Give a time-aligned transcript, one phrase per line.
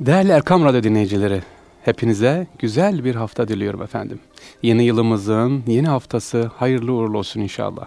[0.00, 1.42] Değerli Erkam Radyo dinleyicileri,
[1.82, 4.20] hepinize güzel bir hafta diliyorum efendim.
[4.62, 7.86] Yeni yılımızın yeni haftası hayırlı uğurlu olsun inşallah.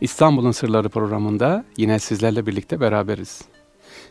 [0.00, 3.42] İstanbul'un Sırları programında yine sizlerle birlikte beraberiz.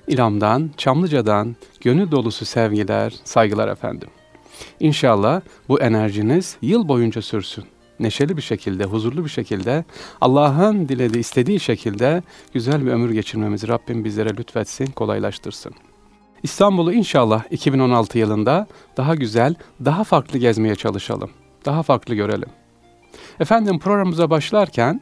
[0.07, 4.09] İlham'dan, Çamlıca'dan gönül dolusu sevgiler, saygılar efendim.
[4.79, 7.65] İnşallah bu enerjiniz yıl boyunca sürsün.
[7.99, 9.85] Neşeli bir şekilde, huzurlu bir şekilde,
[10.21, 15.73] Allah'ın dilediği, istediği şekilde güzel bir ömür geçirmemizi Rabbim bizlere lütfetsin, kolaylaştırsın.
[16.43, 19.55] İstanbul'u inşallah 2016 yılında daha güzel,
[19.85, 21.29] daha farklı gezmeye çalışalım.
[21.65, 22.49] Daha farklı görelim.
[23.39, 25.01] Efendim programımıza başlarken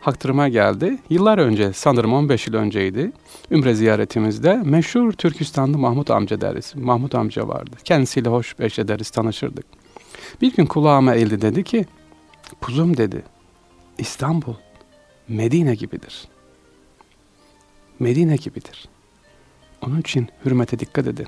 [0.00, 0.98] haktırıma geldi.
[1.10, 3.12] Yıllar önce sanırım 15 yıl önceydi.
[3.50, 6.72] Ümre ziyaretimizde meşhur Türkistanlı Mahmut amca deriz.
[6.76, 7.76] Mahmut amca vardı.
[7.84, 9.66] Kendisiyle hoş beş ederiz, tanışırdık.
[10.42, 11.86] Bir gün kulağıma eğildi dedi ki,
[12.60, 13.22] kuzum dedi,
[13.98, 14.54] İstanbul
[15.28, 16.28] Medine gibidir.
[17.98, 18.88] Medine gibidir.
[19.82, 21.26] Onun için hürmete dikkat edin.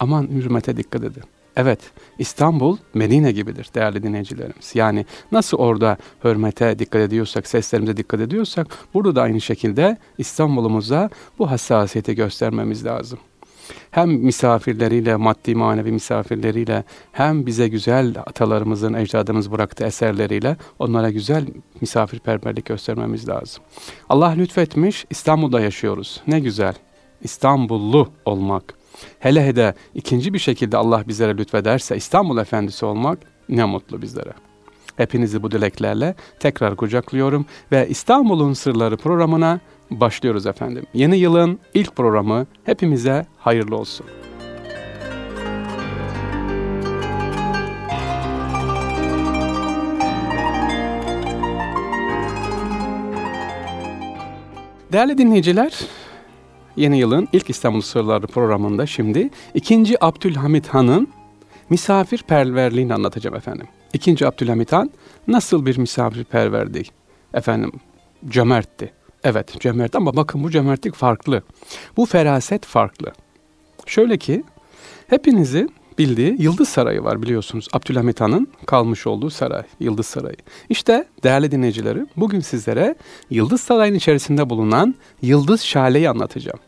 [0.00, 1.22] Aman hürmete dikkat edin.
[1.56, 1.80] Evet,
[2.18, 4.72] İstanbul Medine gibidir değerli dinleyicilerimiz.
[4.74, 11.50] Yani nasıl orada hürmete dikkat ediyorsak, seslerimize dikkat ediyorsak, burada da aynı şekilde İstanbul'umuza bu
[11.50, 13.18] hassasiyeti göstermemiz lazım.
[13.90, 21.46] Hem misafirleriyle, maddi manevi misafirleriyle, hem bize güzel atalarımızın, ecdadımız bıraktığı eserleriyle onlara güzel
[21.80, 23.64] misafirperverlik göstermemiz lazım.
[24.08, 26.22] Allah lütfetmiş, İstanbul'da yaşıyoruz.
[26.26, 26.74] Ne güzel.
[27.24, 28.74] İstanbullu olmak.
[29.18, 34.32] Hele hele ikinci bir şekilde Allah bizlere lütfederse İstanbul Efendisi olmak ne mutlu bizlere.
[34.96, 40.86] Hepinizi bu dileklerle tekrar kucaklıyorum ve İstanbul'un Sırları programına başlıyoruz efendim.
[40.94, 44.06] Yeni yılın ilk programı hepimize hayırlı olsun.
[54.92, 55.80] Değerli dinleyiciler,
[56.76, 60.04] Yeni yılın ilk İstanbul Sırları programında şimdi 2.
[60.04, 61.08] Abdülhamit Han'ın
[61.70, 63.66] misafirperverliğini anlatacağım efendim.
[63.92, 64.26] 2.
[64.26, 64.90] Abdülhamit Han
[65.28, 66.82] nasıl bir misafirperverdi?
[67.34, 67.72] Efendim
[68.28, 68.92] cömertti.
[69.24, 71.42] Evet cömert ama bakın bu cömertlik farklı.
[71.96, 73.12] Bu feraset farklı.
[73.86, 74.44] Şöyle ki
[75.06, 75.68] hepinizi
[75.98, 77.68] bildiği Yıldız Sarayı var biliyorsunuz.
[77.72, 80.36] Abdülhamit Han'ın kalmış olduğu saray, Yıldız Sarayı.
[80.68, 82.94] İşte değerli dinleyicilerim bugün sizlere
[83.30, 86.60] Yıldız Sarayı'nın içerisinde bulunan Yıldız Şale'yi anlatacağım.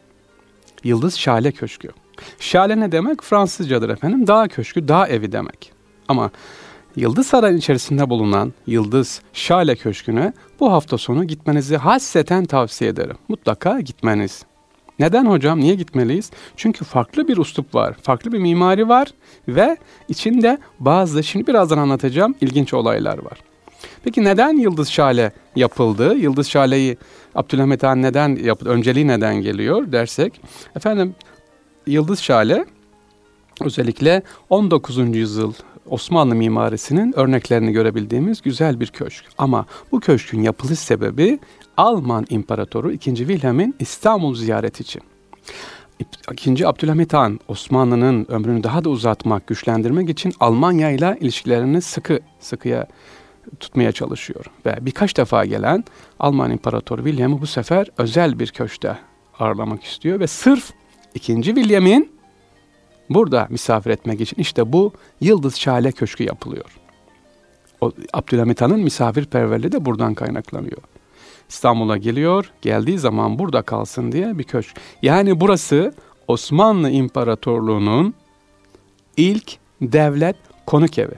[0.85, 1.89] Yıldız Şale Köşkü.
[2.39, 3.23] Şale ne demek?
[3.23, 4.27] Fransızcadır efendim.
[4.27, 5.73] Dağ köşkü, dağ evi demek.
[6.09, 6.31] Ama
[6.97, 13.17] Yıldız Sarayı'nın içerisinde bulunan Yıldız Şale Köşkü'ne bu hafta sonu gitmenizi hasseten tavsiye ederim.
[13.29, 14.45] Mutlaka gitmeniz.
[14.99, 15.61] Neden hocam?
[15.61, 16.31] Niye gitmeliyiz?
[16.57, 19.09] Çünkü farklı bir uslup var, farklı bir mimari var
[19.49, 19.77] ve
[20.09, 23.39] içinde bazı, şimdi birazdan anlatacağım, ilginç olaylar var.
[24.05, 26.15] Peki neden Yıldız Şale yapıldı?
[26.15, 26.97] Yıldız Şale'yi
[27.35, 28.71] Abdülhamit Han neden yapıldı?
[28.71, 30.41] Önceliği neden geliyor dersek.
[30.77, 31.15] Efendim
[31.87, 32.65] Yıldız Şale
[33.61, 35.17] özellikle 19.
[35.17, 35.53] yüzyıl
[35.91, 39.25] Osmanlı mimarisinin örneklerini görebildiğimiz güzel bir köşk.
[39.39, 41.39] Ama bu köşkün yapılış sebebi
[41.77, 43.17] Alman İmparatoru 2.
[43.17, 45.03] Wilhelm'in İstanbul ziyareti için.
[46.33, 52.87] İkinci Abdülhamit Han Osmanlı'nın ömrünü daha da uzatmak, güçlendirmek için Almanya ile ilişkilerini sıkı sıkıya
[53.61, 54.45] tutmaya çalışıyor.
[54.67, 55.85] Ve birkaç defa gelen
[56.21, 58.99] Alman İmparatoru William'ı bu sefer özel bir köşte
[59.39, 60.71] ağırlamak istiyor ve sırf
[61.15, 62.13] ikinci William'in
[63.11, 66.79] burada misafir etmek için işte bu Yıldız Şale Köşkü yapılıyor.
[67.81, 70.83] O, Abdülhamit Han'ın misafirperverliği de buradan kaynaklanıyor.
[71.49, 72.53] İstanbul'a geliyor.
[72.63, 74.77] Geldiği zaman burada kalsın diye bir köşk.
[75.03, 75.95] Yani burası
[76.29, 78.15] Osmanlı İmparatorluğu'nun
[79.17, 80.37] ilk devlet
[80.67, 81.15] konuk evi.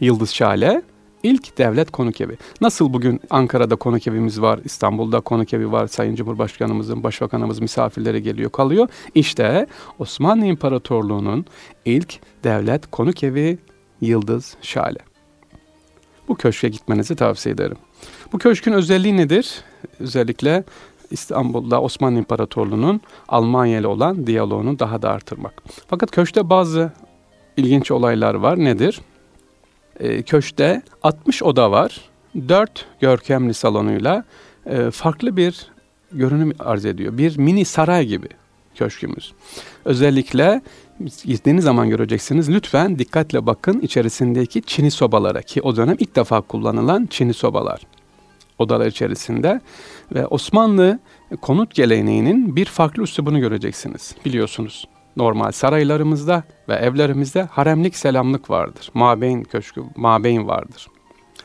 [0.00, 0.82] Yıldız Şale
[1.22, 2.36] ilk devlet konuk evi.
[2.60, 8.50] Nasıl bugün Ankara'da konuk evimiz var, İstanbul'da konuk evi var, Sayın Cumhurbaşkanımızın, Başbakanımız misafirleri geliyor,
[8.50, 8.88] kalıyor.
[9.14, 9.66] İşte
[9.98, 11.46] Osmanlı İmparatorluğu'nun
[11.84, 13.58] ilk devlet konuk evi
[14.00, 14.98] Yıldız Şale.
[16.28, 17.76] Bu köşke gitmenizi tavsiye ederim.
[18.32, 19.62] Bu köşkün özelliği nedir?
[20.00, 20.64] Özellikle
[21.10, 25.62] İstanbul'da Osmanlı İmparatorluğu'nun Almanya ile olan diyaloğunu daha da artırmak.
[25.88, 26.92] Fakat köşkte bazı
[27.56, 28.58] ilginç olaylar var.
[28.58, 29.00] Nedir?
[30.00, 32.00] E, köşkte 60 oda var.
[32.48, 34.24] 4 görkemli salonuyla
[34.66, 35.66] e, farklı bir
[36.12, 37.18] görünüm arz ediyor.
[37.18, 38.28] Bir mini saray gibi
[38.74, 39.32] köşkümüz.
[39.84, 40.62] Özellikle
[41.24, 42.50] gittiğiniz zaman göreceksiniz.
[42.50, 47.80] Lütfen dikkatle bakın içerisindeki çini sobalara ki o dönem ilk defa kullanılan çini sobalar
[48.58, 49.60] odalar içerisinde
[50.14, 50.98] ve Osmanlı
[51.40, 54.14] konut geleneğinin bir farklı üslubunu göreceksiniz.
[54.24, 58.90] Biliyorsunuz normal saraylarımızda ve evlerimizde haremlik selamlık vardır.
[58.94, 60.86] Mabeyn köşkü, mabeyn vardır.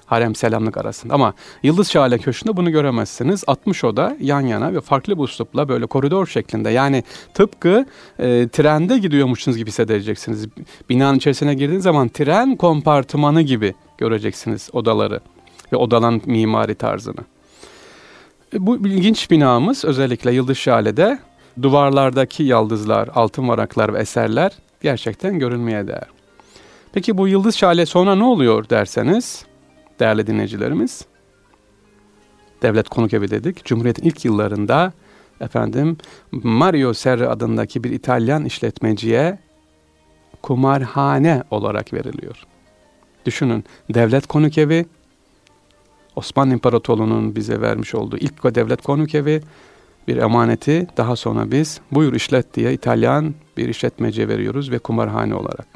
[0.06, 1.14] harem selamlık arasında.
[1.14, 3.44] Ama Yıldız Şale Köşkü'nde bunu göremezsiniz.
[3.48, 6.70] 60 oda yan yana ve farklı bir uslupla böyle koridor şeklinde.
[6.70, 7.04] Yani
[7.34, 7.86] tıpkı
[8.20, 10.48] e, trende gidiyormuşsunuz gibi hissedeceksiniz.
[10.90, 15.20] Binanın içerisine girdiğiniz zaman tren kompartımanı gibi göreceksiniz odaları
[15.74, 17.22] ve odalan mimari tarzını.
[18.54, 21.20] E, bu ilginç binamız özellikle Yıldız Şale'de
[21.62, 24.52] duvarlardaki yaldızlar, altın varaklar ve eserler
[24.82, 26.08] gerçekten görülmeye değer.
[26.94, 29.46] Peki bu Yıldız Şale sonra ne oluyor derseniz
[30.00, 31.06] değerli dinleyicilerimiz?
[32.62, 33.66] Devlet konuk evi dedik.
[33.66, 34.94] Cumhuriyet'in ilk yıllarında
[35.42, 35.98] efendim
[36.32, 39.40] Mario Serra adındaki bir İtalyan işletmeciye
[40.42, 42.44] kumarhane olarak veriliyor.
[43.26, 43.64] Düşünün
[43.94, 44.86] devlet konuk evi
[46.16, 49.42] Osmanlı İmparatorluğu'nun bize vermiş olduğu ilk devlet konuk evi
[50.08, 55.68] bir emaneti daha sonra biz buyur işlet diye İtalyan bir işletmeciye veriyoruz ve kumarhane olarak.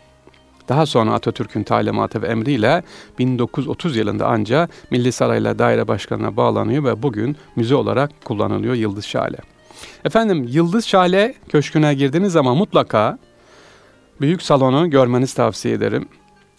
[0.70, 2.84] Daha sonra Atatürk'ün talimatı ve emriyle
[3.20, 9.38] 1930 yılında anca Milli Sarayla Daire Başkanı'na bağlanıyor ve bugün müze olarak kullanılıyor Yıldız Şale.
[10.06, 13.18] Efendim Yıldız Şale Köşkü'ne girdiğiniz zaman mutlaka
[14.22, 16.06] büyük salonu görmenizi tavsiye ederim.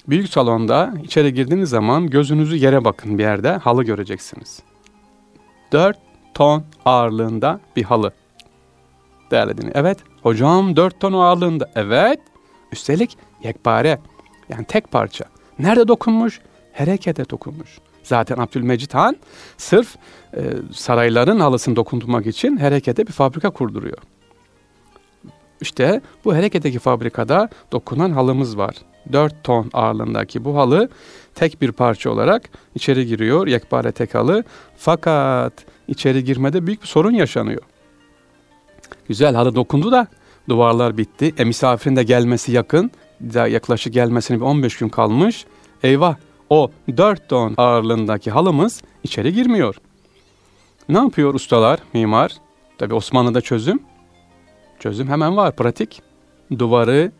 [0.08, 4.62] Büyük salonda içeri girdiğiniz zaman gözünüzü yere bakın bir yerde halı göreceksiniz.
[5.72, 5.98] 4
[6.34, 8.12] ton ağırlığında bir halı.
[9.30, 9.76] Değerli dinleyin.
[9.76, 11.70] Evet hocam 4 ton ağırlığında.
[11.74, 12.20] Evet.
[12.72, 13.98] Üstelik yekpare
[14.48, 15.24] yani tek parça.
[15.58, 16.40] Nerede dokunmuş?
[16.72, 17.78] Harekete dokunmuş.
[18.02, 19.16] Zaten Abdülmecit Han
[19.56, 19.96] sırf
[20.36, 20.42] e,
[20.72, 23.98] sarayların halısını dokundurmak için harekete bir fabrika kurduruyor.
[25.60, 28.74] İşte bu hareketteki fabrikada dokunan halımız var.
[29.12, 30.88] 4 ton ağırlığındaki bu halı
[31.34, 33.46] tek bir parça olarak içeri giriyor.
[33.46, 34.44] Yekpare tek halı.
[34.76, 35.52] Fakat
[35.88, 37.62] içeri girmede büyük bir sorun yaşanıyor.
[39.08, 40.06] Güzel halı dokundu da
[40.48, 41.34] duvarlar bitti.
[41.38, 42.90] E misafirin de gelmesi yakın.
[43.34, 45.46] Yaklaşık gelmesine bir 15 gün kalmış.
[45.82, 46.16] Eyvah
[46.50, 49.76] o 4 ton ağırlığındaki halımız içeri girmiyor.
[50.88, 52.32] Ne yapıyor ustalar, mimar?
[52.78, 53.82] Tabi Osmanlı'da çözüm.
[54.80, 56.02] Çözüm hemen var, pratik.
[56.58, 57.12] Duvarı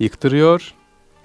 [0.00, 0.74] yıktırıyor.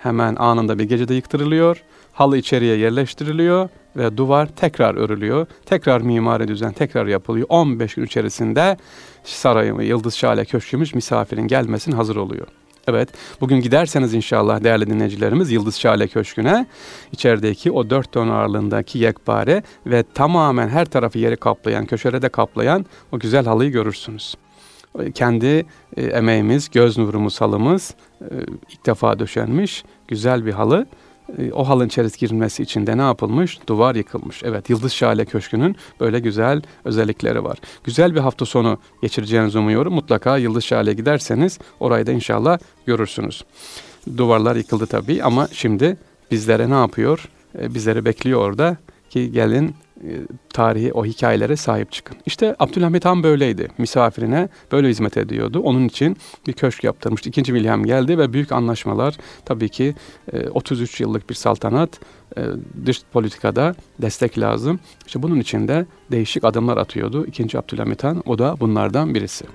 [0.04, 1.84] Hemen anında bir gecede yıktırılıyor.
[2.14, 5.48] Halı içeriye yerleştiriliyor ve duvar tekrar örülüyor.
[5.66, 7.48] Tekrar mimari düzen tekrar yapılıyor.
[7.50, 8.78] 15 gün içerisinde
[9.24, 12.48] sarayımı Yıldız Şale Köşkümüz misafirin gelmesine hazır oluyor.
[12.88, 13.10] Evet,
[13.42, 16.66] bugün giderseniz inşallah değerli dinleyicilerimiz Yıldız Şale Köşkü'ne
[17.12, 23.20] içerideki o dört ton ağırlığındaki yekpare ve tamamen her tarafı yeri kaplayan, köşelerde kaplayan o
[23.20, 24.36] güzel halıyı görürsünüz.
[25.14, 25.66] Kendi
[25.98, 27.96] e, emeğimiz, göz nurumuz halımız
[28.70, 30.86] ilk defa döşenmiş güzel bir halı
[31.38, 33.60] e, o halın içerisine girilmesi için de ne yapılmış?
[33.68, 34.44] Duvar yıkılmış.
[34.44, 37.58] Evet Yıldız Şale Köşkü'nün böyle güzel özellikleri var.
[37.84, 39.94] Güzel bir hafta sonu geçireceğinizi umuyorum.
[39.94, 43.44] Mutlaka Yıldız Şale'ye giderseniz orayı da inşallah görürsünüz.
[44.18, 45.98] Duvarlar yıkıldı tabii ama şimdi
[46.32, 47.30] bizlere ne yapıyor?
[47.60, 48.78] E, bizleri bekliyor orada
[49.14, 50.12] ki gelin e,
[50.54, 52.18] tarihi o hikayelere sahip çıkın.
[52.26, 53.68] İşte Abdülhamit Han böyleydi.
[53.78, 55.60] Misafirine böyle hizmet ediyordu.
[55.60, 56.18] Onun için
[56.48, 57.30] bir köşk yaptırmıştı.
[57.30, 59.96] İkinci William geldi ve büyük anlaşmalar tabii ki
[60.52, 62.00] 33 e, yıllık bir saltanat
[62.38, 62.42] e,
[62.86, 64.80] dış politikada destek lazım.
[65.06, 67.26] İşte bunun için de değişik adımlar atıyordu.
[67.26, 69.46] İkinci Abdülhamit Han o da bunlardan birisi.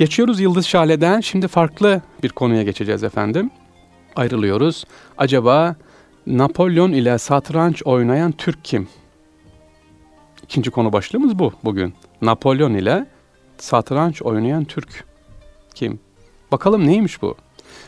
[0.00, 1.20] Geçiyoruz Yıldız Şale'den.
[1.20, 3.50] Şimdi farklı bir konuya geçeceğiz efendim.
[4.16, 4.84] Ayrılıyoruz.
[5.18, 5.76] Acaba
[6.26, 8.88] Napolyon ile satranç oynayan Türk kim?
[10.42, 11.94] İkinci konu başlığımız bu bugün.
[12.22, 13.06] Napolyon ile
[13.58, 15.04] satranç oynayan Türk
[15.74, 16.00] kim?
[16.52, 17.34] Bakalım neymiş bu?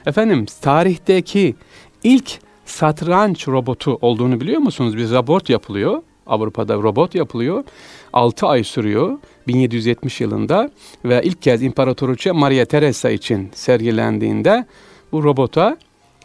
[0.07, 1.57] Efendim tarihteki
[2.03, 4.97] ilk satranç robotu olduğunu biliyor musunuz?
[4.97, 6.03] Bir robot yapılıyor.
[6.27, 7.65] Avrupa'da robot yapılıyor.
[8.13, 10.71] 6 ay sürüyor 1770 yılında
[11.05, 14.67] ve ilk kez İmparatoriçe Maria Teresa için sergilendiğinde
[15.13, 15.77] bu robota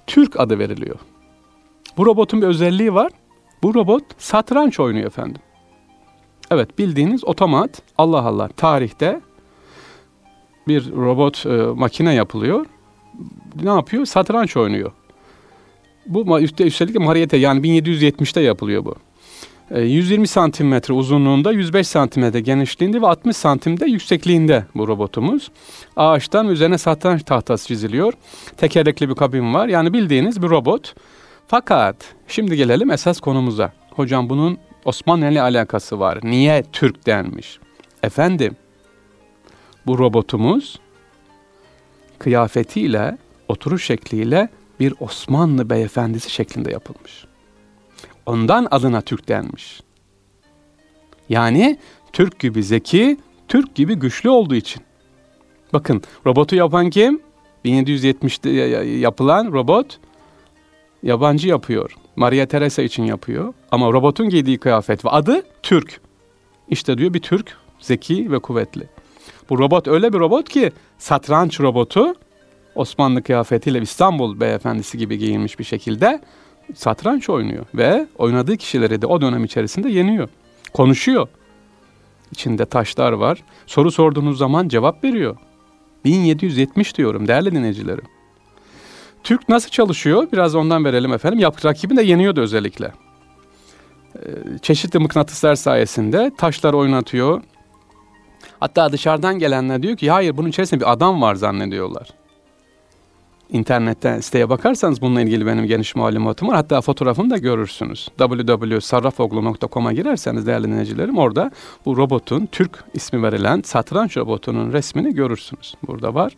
[0.07, 1.00] Türk adı veriliyor.
[1.97, 3.12] Bu robotun bir özelliği var.
[3.63, 5.41] Bu robot satranç oynuyor efendim.
[6.51, 9.21] Evet bildiğiniz otomat Allah Allah tarihte
[10.67, 12.65] bir robot e, makine yapılıyor.
[13.63, 14.05] Ne yapıyor?
[14.05, 14.91] Satranç oynuyor.
[16.05, 18.95] Bu üstelik Mariette yani 1770'te yapılıyor bu.
[19.71, 25.51] 120 e, santimetre uzunluğunda, 105 santimetre genişliğinde ve 60 santimde yüksekliğinde bu robotumuz.
[25.95, 28.13] Ağaçtan üzerine satranç tahtası çiziliyor.
[28.57, 29.67] Tekerlekli bir kabin var.
[29.67, 30.95] Yani bildiğiniz bir robot.
[31.47, 31.95] Fakat
[32.27, 33.74] şimdi gelelim esas konumuza.
[33.91, 36.19] Hocam bunun Osmanlı ile alakası var.
[36.24, 37.59] Niye Türk denmiş?
[38.03, 38.55] Efendim,
[39.86, 40.79] bu robotumuz
[42.19, 47.26] kıyafetiyle, oturuş şekliyle bir Osmanlı beyefendisi şeklinde yapılmış.
[48.27, 49.81] Ondan adına Türk denmiş.
[51.29, 51.77] Yani
[52.13, 53.17] Türk gibi zeki,
[53.48, 54.84] Türk gibi güçlü olduğu için.
[55.74, 57.22] Bakın robotu yapan kim?
[57.65, 58.50] 1770'te
[58.89, 60.00] yapılan robot
[61.03, 61.98] yabancı yapıyor.
[62.15, 63.53] Maria Teresa için yapıyor.
[63.72, 66.01] Ama robotun giydiği kıyafet ve adı Türk.
[66.69, 68.88] İşte diyor bir Türk zeki ve kuvvetli.
[69.50, 72.15] Bu robot öyle bir robot ki satranç robotu
[72.75, 76.22] Osmanlı kıyafetiyle İstanbul beyefendisi gibi giyinmiş bir şekilde
[76.75, 80.29] satranç oynuyor ve oynadığı kişileri de o dönem içerisinde yeniyor.
[80.74, 81.27] Konuşuyor.
[82.31, 83.43] İçinde taşlar var.
[83.67, 85.38] Soru sorduğunuz zaman cevap veriyor.
[86.05, 88.05] 1770 diyorum değerli dinleyicilerim.
[89.24, 90.27] Türk nasıl çalışıyor?
[90.31, 91.39] Biraz ondan verelim efendim.
[91.39, 92.91] Yap, rakibini de yeniyordu özellikle.
[94.15, 94.19] Ee,
[94.62, 97.41] çeşitli mıknatıslar sayesinde taşlar oynatıyor.
[98.59, 102.07] Hatta dışarıdan gelenler diyor ki hayır bunun içerisinde bir adam var zannediyorlar.
[103.50, 106.56] İnternetten siteye bakarsanız bununla ilgili benim geniş malumatım var.
[106.56, 108.08] Hatta fotoğrafını da görürsünüz.
[108.18, 111.51] www.sarrafoglu.com'a girerseniz değerli dinleyicilerim orada
[111.86, 115.75] bu robotun Türk ismi verilen satranç robotunun resmini görürsünüz.
[115.88, 116.36] Burada var.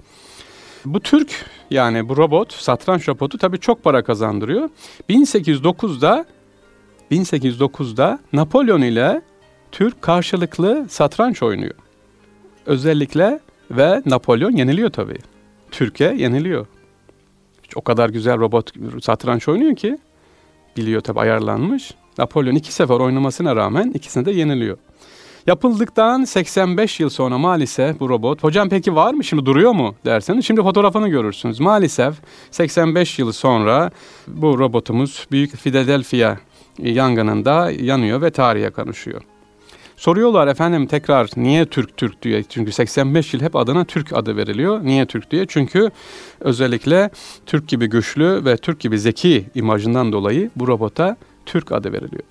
[0.86, 4.70] Bu Türk yani bu robot satranç robotu tabii çok para kazandırıyor.
[5.10, 6.26] 1809'da
[7.12, 9.22] 1809'da Napolyon ile
[9.72, 11.76] Türk karşılıklı satranç oynuyor.
[12.66, 13.40] Özellikle
[13.72, 15.18] ve Napolyon yeniliyor tabii.
[15.72, 16.66] Türkiye yeniliyor.
[17.76, 18.72] O kadar güzel robot
[19.04, 19.98] satranç oynuyor ki
[20.78, 21.92] biliyor tabi ayarlanmış.
[22.18, 24.78] Napolyon iki sefer oynamasına rağmen ikisine de yeniliyor.
[25.48, 30.46] Yapıldıktan 85 yıl sonra maalesef bu robot, hocam peki var mı şimdi duruyor mu derseniz
[30.46, 31.60] şimdi fotoğrafını görürsünüz.
[31.60, 32.16] Maalesef
[32.52, 33.92] 85 yıl sonra
[34.28, 36.38] bu robotumuz Büyük Philadelphia
[36.80, 39.22] yangınında yanıyor ve tarihe konuşuyor.
[40.00, 42.44] Soruyorlar efendim tekrar niye Türk Türk diye.
[42.44, 44.84] Çünkü 85 yıl hep adına Türk adı veriliyor.
[44.84, 45.46] Niye Türk diye?
[45.48, 45.92] Çünkü
[46.40, 47.10] özellikle
[47.46, 52.24] Türk gibi güçlü ve Türk gibi zeki imajından dolayı bu robota Türk adı veriliyor.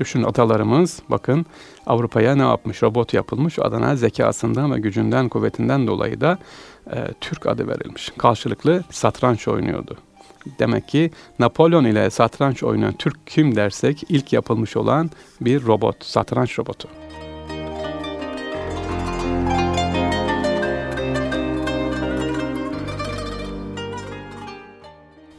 [0.00, 1.46] Düşünün atalarımız bakın
[1.86, 2.82] Avrupa'ya ne yapmış?
[2.82, 3.58] Robot yapılmış.
[3.58, 6.38] Adana zekasından ve gücünden, kuvvetinden dolayı da
[6.86, 8.12] e, Türk adı verilmiş.
[8.18, 9.96] Karşılıklı satranç oynuyordu.
[10.58, 16.58] Demek ki Napolyon ile satranç oynayan Türk kim dersek ilk yapılmış olan bir robot, satranç
[16.58, 16.88] robotu.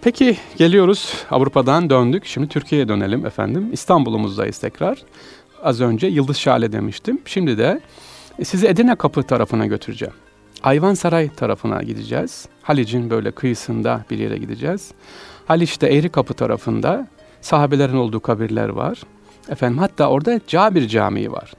[0.04, 2.26] Peki geliyoruz Avrupa'dan döndük.
[2.26, 3.70] Şimdi Türkiye'ye dönelim efendim.
[3.72, 5.04] İstanbul'umuzdayız tekrar.
[5.64, 7.22] Az önce Yıldız Şale demiştim.
[7.26, 7.82] Şimdi de
[8.44, 10.14] sizi Edirne Kapı tarafına götüreceğim.
[10.64, 12.48] Ayvansaray tarafına gideceğiz.
[12.62, 14.92] Halic'in böyle kıyısında bir yere gideceğiz.
[15.46, 17.08] Haliç'te Eğri Kapı tarafında
[17.42, 19.04] sahabelerin olduğu kabirler var.
[19.50, 21.54] Efendim hatta orada Cabir Camii var.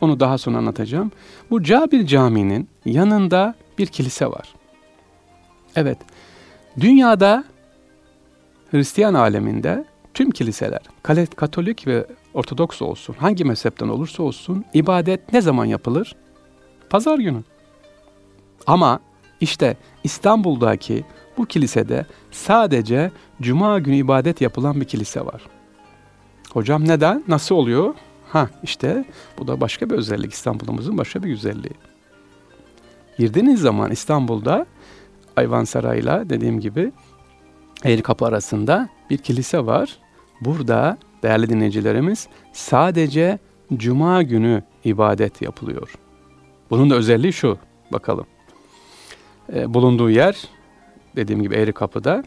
[0.00, 1.12] Onu daha sonra anlatacağım.
[1.50, 4.54] Bu Cabir Camii'nin yanında bir kilise var.
[5.76, 5.98] Evet,
[6.80, 7.44] dünyada
[8.70, 10.80] Hristiyan aleminde tüm kiliseler,
[11.36, 16.16] Katolik ve Ortodoks olsun, hangi mezhepten olursa olsun ibadet ne zaman yapılır?
[16.90, 17.42] Pazar günü.
[18.66, 19.00] Ama
[19.40, 21.04] işte İstanbul'daki
[21.38, 23.10] bu kilisede sadece
[23.42, 25.42] cuma günü ibadet yapılan bir kilise var.
[26.52, 27.24] Hocam neden?
[27.28, 27.94] Nasıl oluyor?
[28.28, 29.04] Ha işte
[29.38, 31.74] bu da başka bir özellik İstanbul'umuzun başka bir güzelliği.
[33.18, 34.66] Girdiğiniz zaman İstanbul'da
[35.36, 36.92] Ayvansaray'la dediğim gibi
[37.84, 39.98] Eğri Kapı arasında bir kilise var.
[40.40, 43.38] Burada değerli dinleyicilerimiz sadece
[43.74, 45.94] cuma günü ibadet yapılıyor.
[46.70, 47.58] Bunun da özelliği şu
[47.92, 48.26] bakalım.
[49.54, 50.36] E, bulunduğu yer
[51.16, 52.24] dediğim gibi Eğri Kapı'da.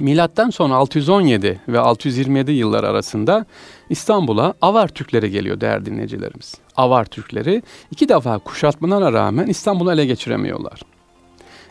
[0.00, 3.46] Milattan sonra 617 ve 627 yıllar arasında
[3.90, 6.54] İstanbul'a Avar Türkleri geliyor değerli dinleyicilerimiz.
[6.76, 10.80] Avar Türkleri iki defa kuşatmalarına rağmen İstanbul'u ele geçiremiyorlar.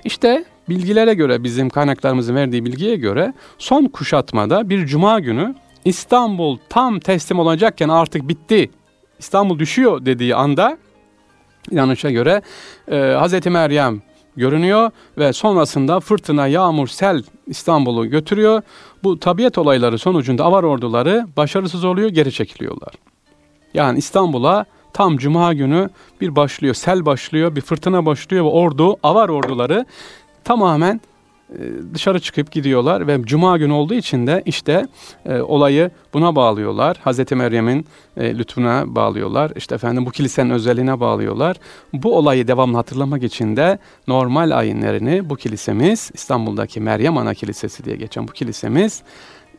[0.03, 6.99] İşte bilgilere göre bizim kaynaklarımızın verdiği bilgiye göre son kuşatmada bir cuma günü İstanbul tam
[6.99, 8.69] teslim olacakken artık bitti.
[9.19, 10.77] İstanbul düşüyor dediği anda
[11.71, 12.41] inanışa göre
[12.87, 13.45] e, Hz.
[13.45, 14.01] Meryem
[14.39, 18.61] görünüyor ve sonrasında fırtına, yağmur, sel İstanbul'u götürüyor.
[19.03, 22.93] Bu tabiat olayları sonucunda avar orduları başarısız oluyor, geri çekiliyorlar.
[23.73, 25.89] Yani İstanbul'a tam cuma günü
[26.21, 29.85] bir başlıyor, sel başlıyor, bir fırtına başlıyor ve ordu, avar orduları
[30.43, 31.01] tamamen
[31.93, 34.87] dışarı çıkıp gidiyorlar ve cuma günü olduğu için de işte
[35.25, 36.97] e, olayı buna bağlıyorlar.
[37.03, 37.85] Hazreti Meryem'in
[38.17, 39.51] e, lütfuna bağlıyorlar.
[39.55, 41.57] İşte efendim bu kilisenin özelliğine bağlıyorlar.
[41.93, 47.95] Bu olayı devamlı hatırlamak için de normal ayinlerini bu kilisemiz İstanbul'daki Meryem Ana Kilisesi diye
[47.95, 49.03] geçen bu kilisemiz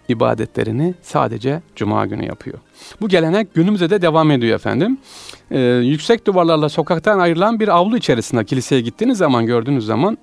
[0.09, 2.59] ibadetlerini sadece cuma günü yapıyor.
[3.01, 4.99] Bu gelenek günümüzde de devam ediyor efendim.
[5.51, 10.19] Ee, yüksek duvarlarla sokaktan ayrılan bir avlu içerisinde kiliseye gittiğiniz zaman gördüğünüz zaman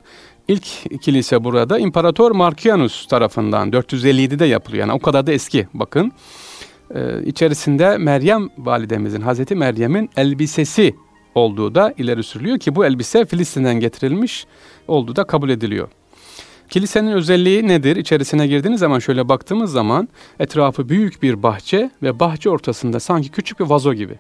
[0.48, 4.82] İlk kilise burada İmparator Markianus tarafından 457'de yapılıyor.
[4.82, 6.12] Yani o kadar da eski bakın.
[6.96, 10.96] Ee, içerisinde Meryem validemizin, Hazreti Meryem'in elbisesi
[11.36, 14.46] olduğu da ileri sürülüyor ki bu elbise Filistin'den getirilmiş
[14.88, 15.88] olduğu da kabul ediliyor.
[16.70, 17.96] Kilisenin özelliği nedir?
[17.96, 23.60] İçerisine girdiğiniz zaman şöyle baktığımız zaman etrafı büyük bir bahçe ve bahçe ortasında sanki küçük
[23.60, 24.20] bir vazo gibi.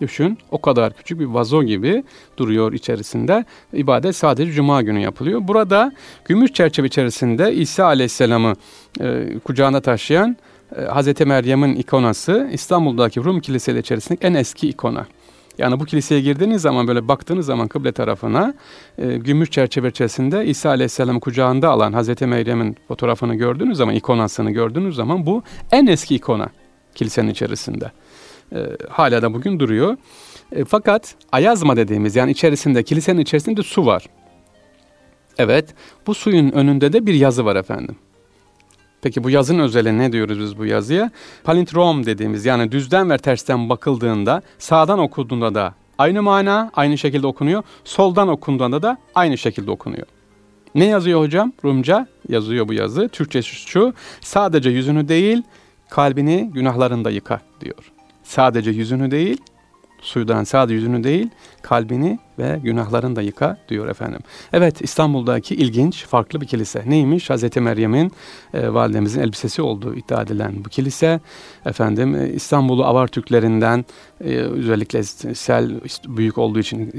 [0.00, 2.04] Düşün o kadar küçük bir vazo gibi
[2.36, 3.44] duruyor içerisinde.
[3.72, 5.40] İbadet sadece cuma günü yapılıyor.
[5.48, 5.92] Burada
[6.24, 8.54] gümüş çerçeve içerisinde İsa Aleyhisselam'ı
[9.00, 10.36] e, kucağına taşıyan
[10.76, 15.06] e, Hazreti Meryem'in ikonası İstanbul'daki Rum kiliseleri içerisindeki en eski ikona.
[15.58, 18.54] Yani bu kiliseye girdiğiniz zaman böyle baktığınız zaman kıble tarafına
[18.98, 24.96] e, gümüş çerçeve içerisinde İsa Aleyhisselam'ı kucağında alan Hazreti Meryem'in fotoğrafını gördüğünüz zaman, ikonasını gördüğünüz
[24.96, 26.48] zaman bu en eski ikona
[26.94, 27.90] kilisenin içerisinde.
[28.52, 28.58] E,
[28.90, 29.96] hala da bugün duruyor.
[30.52, 34.06] E, fakat ayazma dediğimiz yani içerisinde kilisenin içerisinde su var.
[35.38, 35.74] Evet
[36.06, 37.96] bu suyun önünde de bir yazı var efendim.
[39.02, 41.10] Peki bu yazın özeli ne diyoruz biz bu yazıya?
[41.44, 47.62] Palindrom dediğimiz yani düzden ve tersten bakıldığında sağdan okunduğunda da aynı mana aynı şekilde okunuyor.
[47.84, 50.06] Soldan okunduğunda da aynı şekilde okunuyor.
[50.74, 51.52] Ne yazıyor hocam?
[51.64, 53.08] Rumca yazıyor bu yazı.
[53.08, 55.42] Türkçe şu sadece yüzünü değil
[55.90, 57.93] kalbini günahlarında yıka diyor.
[58.24, 59.40] Sadece yüzünü değil
[60.00, 61.30] suydan sadece yüzünü değil
[61.62, 64.20] kalbini ve günahlarını da yıka diyor efendim.
[64.52, 66.82] Evet İstanbul'daki ilginç farklı bir kilise.
[66.86, 67.30] Neymiş?
[67.30, 68.12] Hazreti Meryem'in
[68.54, 71.20] e, validemizin elbisesi olduğu iddia edilen bu kilise.
[71.66, 73.84] Efendim e, İstanbul'u Avar Türklerinden
[74.20, 75.02] e, özellikle
[75.34, 76.92] sel büyük olduğu için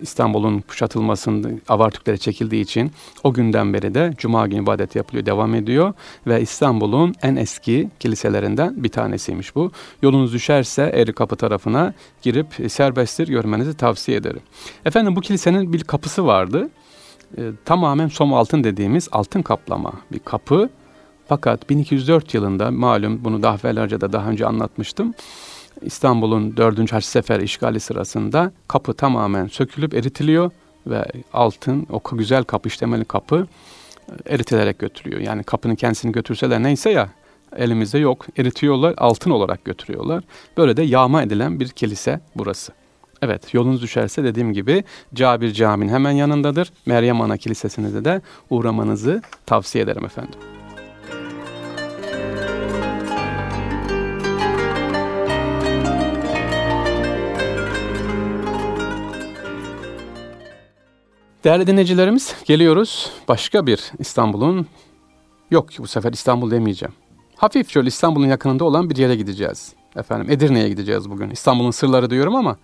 [0.00, 2.92] İstanbul'un kuşatılmasında Avar Türklere çekildiği için
[3.24, 5.92] o günden beri de Cuma günü ibadet yapılıyor, devam ediyor
[6.26, 9.72] ve İstanbul'un en eski kiliselerinden bir tanesiymiş bu.
[10.02, 14.42] Yolunuz düşerse Eri Kapı tarafına girip serbesttir görmenizi tavsiye ederim.
[14.84, 16.68] Efendim bu kilisenin bir kapısı vardı.
[17.38, 20.70] E, tamamen som altın dediğimiz altın kaplama bir kapı.
[21.28, 25.14] Fakat 1204 yılında malum bunu daha evvelce de daha önce anlatmıştım.
[25.82, 26.92] İstanbul'un 4.
[26.92, 30.50] Haç Sefer işgali sırasında kapı tamamen sökülüp eritiliyor
[30.86, 33.46] ve altın o güzel kapı işlemeli kapı
[34.08, 35.20] e, eritilerek götürüyor.
[35.20, 37.08] Yani kapının kendisini götürseler neyse ya
[37.56, 38.26] elimizde yok.
[38.36, 40.24] Eritiyorlar, altın olarak götürüyorlar.
[40.56, 42.72] Böyle de yağma edilen bir kilise burası.
[43.24, 44.84] Evet yolunuz düşerse dediğim gibi
[45.14, 46.72] Cabir Camii'nin hemen yanındadır.
[46.86, 50.34] Meryem Ana Kilisesi'ne de uğramanızı tavsiye ederim efendim.
[61.44, 64.66] Değerli dinleyicilerimiz geliyoruz başka bir İstanbul'un
[65.50, 66.94] yok bu sefer İstanbul demeyeceğim.
[67.36, 69.72] Hafif şöyle İstanbul'un yakınında olan bir yere gideceğiz.
[69.96, 71.30] Efendim Edirne'ye gideceğiz bugün.
[71.30, 72.56] İstanbul'un sırları diyorum ama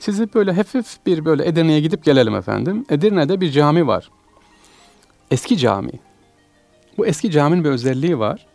[0.00, 2.84] sizi böyle hafif bir böyle Edirne'ye gidip gelelim efendim.
[2.90, 4.10] Edirne'de bir cami var.
[5.30, 5.92] Eski cami.
[6.98, 8.46] Bu eski caminin bir özelliği var.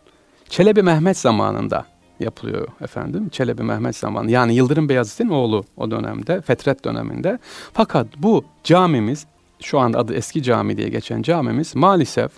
[0.50, 1.86] Çelebi Mehmet zamanında
[2.20, 3.30] yapılıyor efendim.
[3.30, 7.40] Çelebi Mehmet zamanı yani Yıldırım Beyazıt'ın oğlu o dönemde, Fetret döneminde.
[7.74, 9.26] Fakat bu camimiz
[9.62, 12.32] şu anda adı eski cami diye geçen camimiz maalesef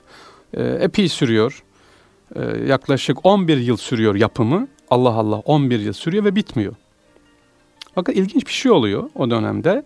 [0.53, 1.63] e, epey sürüyor.
[2.35, 4.67] E, yaklaşık 11 yıl sürüyor yapımı.
[4.89, 6.75] Allah Allah 11 yıl sürüyor ve bitmiyor.
[7.97, 9.83] Fakat ilginç bir şey oluyor o dönemde.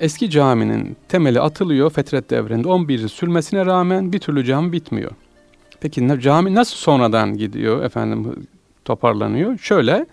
[0.00, 5.10] Eski caminin temeli atılıyor Fetret devrinde 11 yıl sürmesine rağmen bir türlü cami bitmiyor.
[5.80, 8.46] Peki cami nasıl sonradan gidiyor efendim
[8.84, 9.58] toparlanıyor?
[9.58, 10.06] Şöyle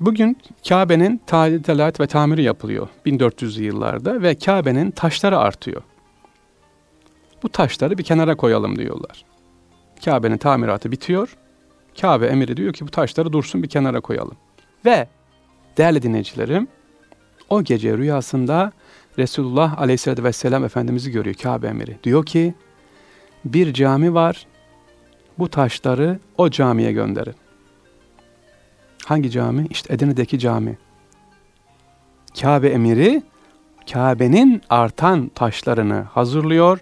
[0.00, 0.36] bugün
[0.68, 5.82] Kabe'nin tadilat ve tamiri yapılıyor 1400'lü yıllarda ve Kabe'nin taşları artıyor.
[7.42, 9.24] Bu taşları bir kenara koyalım diyorlar.
[10.04, 11.36] Kabe'nin tamiratı bitiyor.
[12.00, 14.36] Kabe emiri diyor ki bu taşları dursun bir kenara koyalım.
[14.84, 15.08] Ve
[15.76, 16.68] Değerli dinleyicilerim,
[17.48, 18.72] o gece rüyasında
[19.18, 21.96] Resulullah Aleyhisselatü Vesselam Efendimiz'i görüyor Kabe emiri.
[22.04, 22.54] Diyor ki,
[23.44, 24.46] bir cami var,
[25.38, 27.34] bu taşları o camiye gönderin.
[29.04, 29.66] Hangi cami?
[29.70, 30.78] İşte Edirne'deki cami.
[32.40, 33.22] Kabe emiri,
[33.92, 36.78] Kabe'nin artan taşlarını hazırlıyor,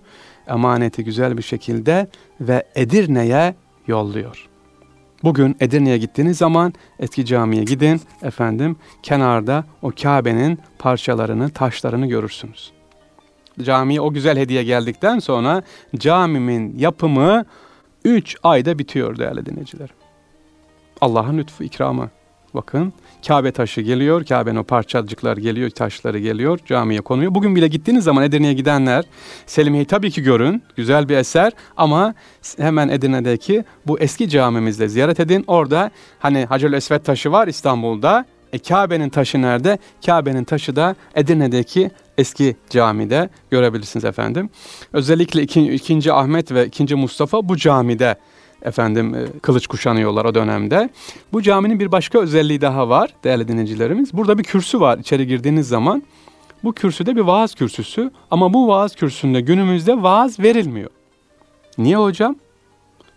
[0.49, 2.09] emaneti güzel bir şekilde
[2.41, 3.55] ve Edirne'ye
[3.87, 4.49] yolluyor.
[5.23, 12.73] Bugün Edirne'ye gittiğiniz zaman eski camiye gidin efendim kenarda o Kabe'nin parçalarını, taşlarını görürsünüz.
[13.63, 15.63] Camiye o güzel hediye geldikten sonra
[15.97, 17.45] camimin yapımı
[18.05, 19.89] 3 ayda bitiyor değerli dinleyiciler.
[21.01, 22.11] Allah'ın lütfu ikramı.
[22.55, 22.93] Bakın
[23.27, 27.35] Kabe taşı geliyor, Kabe'nin o parçacıklar geliyor, taşları geliyor, camiye konuyor.
[27.35, 29.05] Bugün bile gittiğiniz zaman Edirne'ye gidenler
[29.47, 32.15] Selimiye'yi tabii ki görün, güzel bir eser ama
[32.57, 35.45] hemen Edirne'deki bu eski camimizde ziyaret edin.
[35.47, 38.27] Orada hani Hacer Esvet taşı var İstanbul'da.
[38.53, 39.79] E Kabe'nin taşı nerede?
[40.07, 44.51] Kabe'nin taşı da Edirne'deki eski camide görebilirsiniz efendim.
[44.93, 46.13] Özellikle 2.
[46.13, 46.95] Ahmet ve 2.
[46.95, 48.17] Mustafa bu camide
[48.63, 50.91] efendim e, kılıç kuşanıyorlar o dönemde.
[51.33, 54.13] Bu caminin bir başka özelliği daha var değerli dinleyicilerimiz.
[54.13, 56.03] Burada bir kürsü var içeri girdiğiniz zaman.
[56.65, 60.91] Bu kürsüde bir vaaz kürsüsü ama bu vaaz kürsüsünde günümüzde vaaz verilmiyor.
[61.79, 62.37] Niye hocam?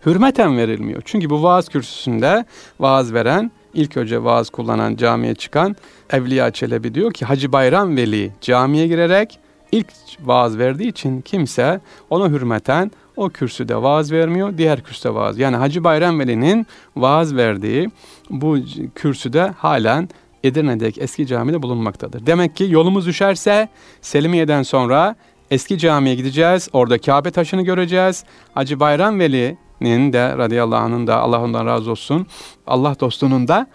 [0.06, 1.02] Hürmeten verilmiyor.
[1.04, 2.44] Çünkü bu vaaz kürsüsünde
[2.80, 5.76] vaaz veren, ilk önce vaaz kullanan camiye çıkan
[6.10, 9.38] Evliya Çelebi diyor ki Hacı Bayram Veli camiye girerek
[9.72, 9.86] ilk
[10.20, 15.38] vaaz verdiği için kimse ona hürmeten o kürsüde vaaz vermiyor, diğer kürsüde vaaz.
[15.38, 17.90] Yani Hacı Bayram Veli'nin vaaz verdiği
[18.30, 18.58] bu
[18.94, 20.08] kürsüde halen
[20.44, 22.26] Edirne'deki eski camide bulunmaktadır.
[22.26, 23.68] Demek ki yolumuz düşerse
[24.00, 25.16] Selimiye'den sonra
[25.50, 26.68] eski camiye gideceğiz.
[26.72, 28.24] Orada Kabe taşını göreceğiz.
[28.54, 32.26] Hacı Bayram Veli'nin de radıyallahu anh'ın da Allah ondan razı olsun.
[32.66, 33.66] Allah dostunun da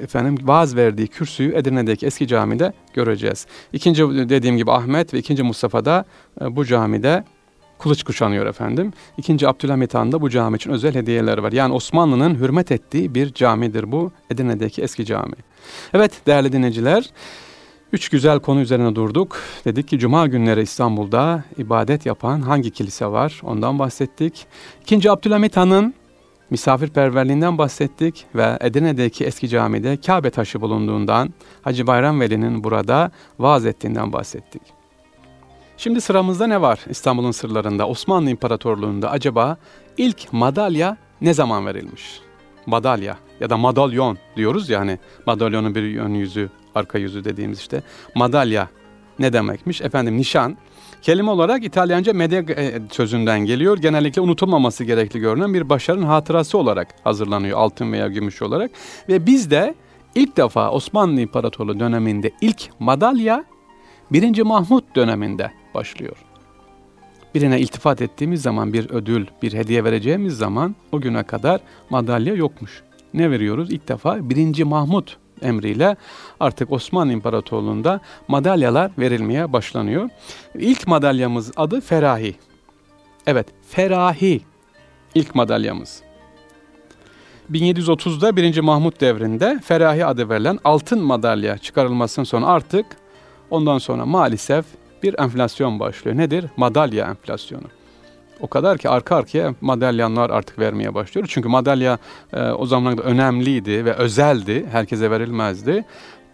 [0.00, 3.46] efendim vaaz verdiği kürsüyü Edirne'deki eski camide göreceğiz.
[3.72, 6.04] İkinci dediğim gibi Ahmet ve ikinci Mustafa da
[6.40, 7.24] e, bu camide
[7.82, 8.92] kılıç kuşanıyor efendim.
[9.16, 11.52] İkinci Abdülhamit Han da bu cami için özel hediyeler var.
[11.52, 15.34] Yani Osmanlı'nın hürmet ettiği bir camidir bu Edirne'deki eski cami.
[15.94, 17.10] Evet değerli dinleyiciler,
[17.92, 19.38] üç güzel konu üzerine durduk.
[19.64, 24.46] Dedik ki Cuma günleri İstanbul'da ibadet yapan hangi kilise var ondan bahsettik.
[24.82, 25.94] İkinci Abdülhamit Han'ın
[26.50, 34.12] misafirperverliğinden bahsettik ve Edirne'deki eski camide Kabe taşı bulunduğundan Hacı Bayram Veli'nin burada vaaz ettiğinden
[34.12, 34.81] bahsettik.
[35.82, 37.88] Şimdi sıramızda ne var İstanbul'un sırlarında?
[37.88, 39.56] Osmanlı İmparatorluğu'nda acaba
[39.96, 42.20] ilk madalya ne zaman verilmiş?
[42.66, 47.82] Madalya ya da madalyon diyoruz ya hani madalyonun bir ön yüzü, arka yüzü dediğimiz işte
[48.14, 48.68] madalya
[49.18, 49.80] ne demekmiş?
[49.80, 50.56] Efendim nişan.
[51.02, 53.78] Kelime olarak İtalyanca medya e, sözünden geliyor.
[53.78, 58.70] Genellikle unutulmaması gerekli görünen bir başarının hatırası olarak hazırlanıyor altın veya gümüş olarak.
[59.08, 59.74] Ve bizde
[60.14, 63.44] ilk defa Osmanlı İmparatorluğu döneminde ilk madalya
[64.10, 64.42] 1.
[64.42, 66.16] Mahmut döneminde başlıyor.
[67.34, 72.82] Birine iltifat ettiğimiz zaman bir ödül, bir hediye vereceğimiz zaman o güne kadar madalya yokmuş.
[73.14, 73.72] Ne veriyoruz?
[73.72, 74.62] İlk defa 1.
[74.62, 75.96] Mahmut emriyle
[76.40, 80.08] artık Osmanlı İmparatorluğu'nda madalyalar verilmeye başlanıyor.
[80.54, 82.34] İlk madalyamız adı Ferahi.
[83.26, 84.40] Evet, Ferahi
[85.14, 86.02] ilk madalyamız.
[87.50, 88.60] 1730'da 1.
[88.60, 92.86] Mahmut devrinde Ferahi adı verilen altın madalya çıkarılmasından sonra artık
[93.50, 94.64] ondan sonra maalesef
[95.02, 96.16] bir enflasyon başlıyor.
[96.16, 96.44] Nedir?
[96.56, 97.66] Madalya enflasyonu.
[98.40, 101.26] O kadar ki arka arkaya madalyanlar artık vermeye başlıyor.
[101.30, 101.98] Çünkü madalya
[102.32, 104.66] e, o zamanlarda önemliydi ve özeldi.
[104.72, 105.84] Herkese verilmezdi.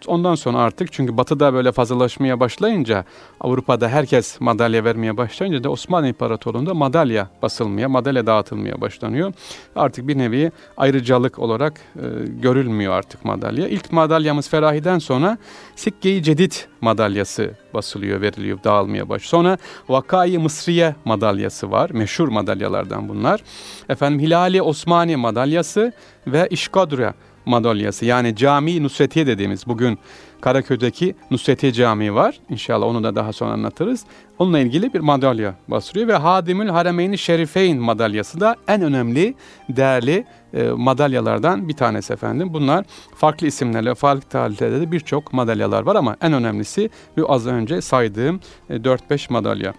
[0.07, 3.05] Ondan sonra artık çünkü batıda böyle fazlalaşmaya başlayınca
[3.39, 9.33] Avrupa'da herkes madalya vermeye başlayınca da Osmanlı İmparatorluğu'nda madalya basılmaya, madalya dağıtılmaya başlanıyor.
[9.75, 12.01] Artık bir nevi ayrıcalık olarak e,
[12.41, 13.67] görülmüyor artık madalya.
[13.67, 15.37] İlk madalyamız Ferahi'den sonra
[15.75, 19.23] Sikke-i Cedid madalyası basılıyor, veriliyor, dağılmaya baş.
[19.23, 19.57] Sonra
[19.89, 21.89] Vakai Mısriye madalyası var.
[21.89, 23.43] Meşhur madalyalardan bunlar.
[23.89, 25.93] Efendim Hilali Osmani madalyası
[26.27, 27.13] ve İşkadra
[27.45, 29.99] madalyası yani Cami Nusretiye dediğimiz bugün
[30.41, 32.39] Karaköy'deki Nusretiye Camii var.
[32.49, 34.05] İnşallah onu da daha sonra anlatırız.
[34.39, 39.35] Onunla ilgili bir madalya basılıyor ve Hadimül Haremeyn Şerifeyn madalyası da en önemli,
[39.69, 42.53] değerli e, madalyalardan bir tanesi efendim.
[42.53, 47.81] Bunlar farklı isimlerle, farklı tarihlerde de birçok madalyalar var ama en önemlisi bu az önce
[47.81, 49.73] saydığım e, 4-5 madalya.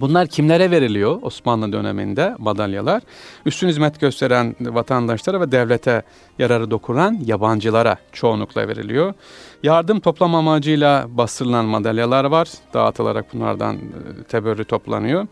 [0.00, 3.02] Bunlar kimlere veriliyor Osmanlı döneminde madalyalar?
[3.46, 6.02] Üstün hizmet gösteren vatandaşlara ve devlete
[6.38, 9.14] yararı dokunan yabancılara çoğunlukla veriliyor.
[9.62, 12.48] Yardım toplam amacıyla bastırılan madalyalar var.
[12.74, 15.26] Dağıtılarak bunlardan e, teberrü toplanıyor.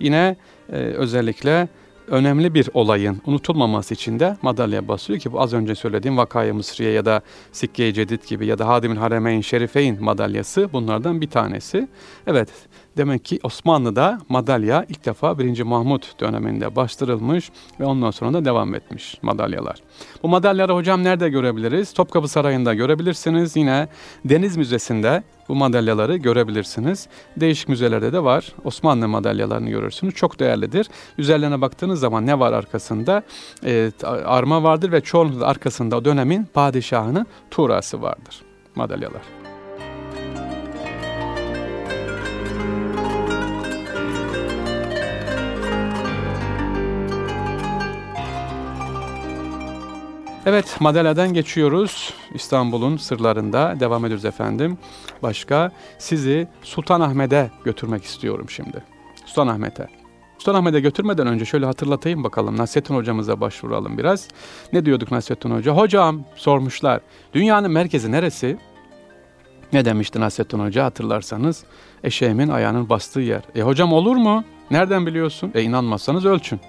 [0.00, 0.36] Yine
[0.72, 1.68] e, özellikle
[2.08, 6.90] önemli bir olayın unutulmaması için de madalya basıyor ki bu az önce söylediğim Vakaya Mısriye
[6.90, 7.20] ya da
[7.52, 11.88] Sikke-i Cedid gibi ya da Hadimül Haremeyn Şerifeyn madalyası bunlardan bir tanesi.
[12.26, 12.48] Evet
[12.96, 15.62] Demek ki Osmanlı'da madalya ilk defa 1.
[15.62, 19.82] Mahmut döneminde bastırılmış ve ondan sonra da devam etmiş madalyalar.
[20.22, 21.92] Bu madalyaları hocam nerede görebiliriz?
[21.92, 23.56] Topkapı Sarayı'nda görebilirsiniz.
[23.56, 23.88] Yine
[24.24, 27.08] Deniz Müzesi'nde bu madalyaları görebilirsiniz.
[27.36, 28.52] Değişik müzelerde de var.
[28.64, 30.14] Osmanlı madalyalarını görürsünüz.
[30.14, 30.86] Çok değerlidir.
[31.18, 33.22] Üzerlerine baktığınız zaman ne var arkasında?
[33.64, 33.90] E,
[34.24, 38.42] arma vardır ve çoğunlukla arkasında o dönemin padişahının tuğrası vardır
[38.74, 39.45] madalyalar.
[50.46, 52.14] Evet, Madala'dan geçiyoruz.
[52.34, 54.78] İstanbul'un sırlarında devam ediyoruz efendim.
[55.22, 58.82] Başka sizi Sultanahmet'e götürmek istiyorum şimdi.
[59.26, 59.88] Sultanahmet'e.
[60.38, 62.56] Sultanahmet'e götürmeden önce şöyle hatırlatayım bakalım.
[62.56, 64.28] Nasrettin hocamıza başvuralım biraz.
[64.72, 65.72] Ne diyorduk Nasrettin hoca?
[65.76, 67.00] Hocam sormuşlar.
[67.32, 68.58] Dünyanın merkezi neresi?
[69.72, 71.64] Ne demişti Nasrettin Hoca hatırlarsanız?
[72.04, 73.42] Eşeğimin ayağının bastığı yer.
[73.54, 74.44] E hocam olur mu?
[74.70, 75.52] Nereden biliyorsun?
[75.54, 76.60] E inanmazsanız ölçün.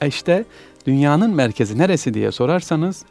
[0.00, 0.44] E işte
[0.86, 3.04] dünyanın merkezi neresi diye sorarsanız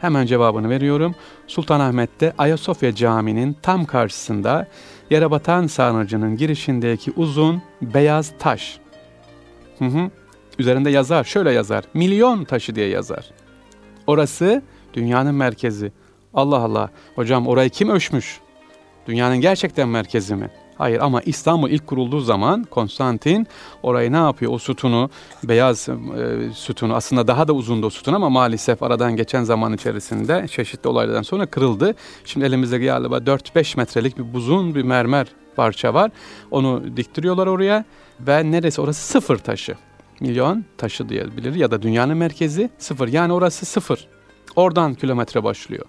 [0.00, 1.14] hemen cevabını veriyorum.
[1.46, 4.68] Sultanahmet'te Ayasofya Camii'nin tam karşısında
[5.10, 8.78] yere batan sarnıcının girişindeki uzun beyaz taş.
[9.78, 10.10] Hı hı.
[10.58, 11.84] Üzerinde yazar, şöyle yazar.
[11.94, 13.30] Milyon taşı diye yazar.
[14.06, 14.62] Orası
[14.94, 15.92] dünyanın merkezi.
[16.34, 16.90] Allah Allah.
[17.14, 18.40] Hocam orayı kim ölçmüş?
[19.06, 20.50] Dünyanın gerçekten merkezi mi?
[20.78, 23.46] Hayır ama İstanbul ilk kurulduğu zaman Konstantin
[23.82, 24.52] orayı ne yapıyor?
[24.52, 25.10] O sütunu,
[25.44, 25.94] beyaz e,
[26.54, 31.22] sütunu aslında daha da uzundu o sütun ama maalesef aradan geçen zaman içerisinde çeşitli olaylardan
[31.22, 31.94] sonra kırıldı.
[32.24, 36.10] Şimdi elimizde galiba 4-5 metrelik bir buzun bir mermer parça var.
[36.50, 37.84] Onu diktiriyorlar oraya
[38.20, 39.74] ve neresi orası sıfır taşı.
[40.20, 43.08] Milyon taşı diyebilir ya da dünyanın merkezi sıfır.
[43.08, 44.08] Yani orası sıfır.
[44.56, 45.86] Oradan kilometre başlıyor.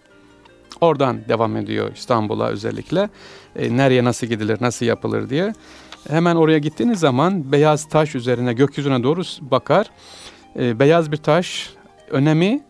[0.81, 3.09] Oradan devam ediyor İstanbul'a özellikle.
[3.55, 5.53] E, nereye nasıl gidilir, nasıl yapılır diye.
[6.09, 9.91] Hemen oraya gittiğiniz zaman beyaz taş üzerine gökyüzüne doğru bakar.
[10.59, 11.73] E, beyaz bir taş
[12.09, 12.63] önemi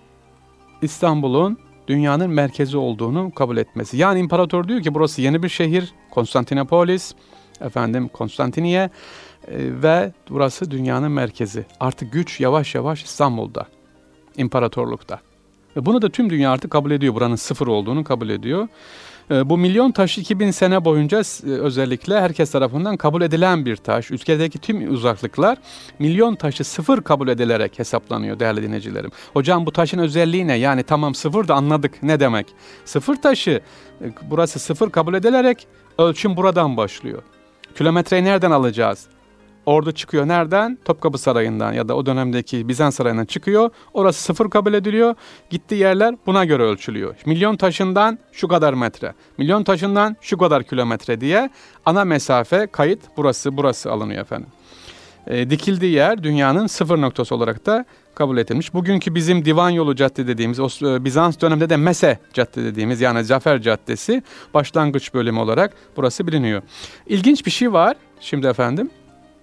[0.81, 3.97] İstanbul'un dünyanın merkezi olduğunu kabul etmesi.
[3.97, 7.15] Yani imparator diyor ki burası yeni bir şehir, Konstantinopolis,
[7.61, 8.89] efendim Konstantiniye e,
[9.83, 11.65] ve burası dünyanın merkezi.
[11.79, 13.67] Artık güç yavaş yavaş İstanbul'da,
[14.37, 15.19] imparatorlukta.
[15.75, 17.15] Bunu da tüm dünya artık kabul ediyor.
[17.15, 18.67] Buranın sıfır olduğunu kabul ediyor.
[19.31, 24.11] Ee, bu milyon taş 2000 sene boyunca e, özellikle herkes tarafından kabul edilen bir taş.
[24.11, 25.57] Ülkedeki tüm uzaklıklar
[25.99, 29.11] milyon taşı sıfır kabul edilerek hesaplanıyor değerli dinleyicilerim.
[29.33, 30.55] Hocam bu taşın özelliği ne?
[30.55, 32.47] Yani tamam sıfır da anladık ne demek?
[32.85, 33.61] Sıfır taşı
[34.01, 37.21] e, burası sıfır kabul edilerek ölçüm buradan başlıyor.
[37.77, 39.07] Kilometreyi nereden alacağız?
[39.65, 40.77] Ordu çıkıyor nereden?
[40.85, 43.69] Topkapı Sarayı'ndan ya da o dönemdeki Bizans Sarayı'ndan çıkıyor.
[43.93, 45.15] Orası sıfır kabul ediliyor.
[45.49, 47.15] Gittiği yerler buna göre ölçülüyor.
[47.25, 51.49] Milyon taşından şu kadar metre, milyon taşından şu kadar kilometre diye
[51.85, 54.49] ana mesafe kayıt burası burası alınıyor efendim.
[55.27, 58.73] E, dikildiği yer dünyanın sıfır noktası olarak da kabul edilmiş.
[58.73, 63.23] Bugünkü bizim Divan Yolu Cadde dediğimiz, o e, Bizans döneminde de Mese Cadde dediğimiz yani
[63.23, 64.23] Zafer Caddesi
[64.53, 66.61] başlangıç bölümü olarak burası biliniyor.
[67.07, 68.89] İlginç bir şey var şimdi efendim.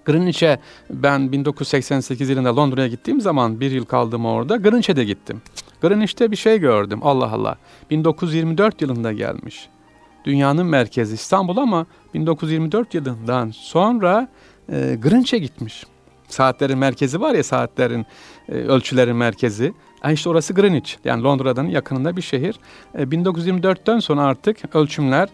[0.05, 4.55] Greenwich'e ben 1988 yılında Londra'ya gittiğim zaman bir yıl kaldım orada.
[4.57, 5.41] Greenwich'e de gittim.
[5.81, 6.99] Greenwich'te bir şey gördüm.
[7.03, 7.57] Allah Allah.
[7.89, 9.69] 1924 yılında gelmiş.
[10.25, 14.27] Dünyanın merkezi İstanbul ama 1924 yılından sonra
[14.69, 15.83] e, Greenwich'e gitmiş.
[16.27, 18.05] Saatlerin merkezi var ya saatlerin
[18.49, 19.73] e, ölçülerin merkezi.
[20.03, 20.95] Yani işte orası Greenwich.
[21.05, 22.55] Yani Londra'nın yakınında bir şehir.
[22.95, 25.29] E, 1924'ten sonra artık ölçümler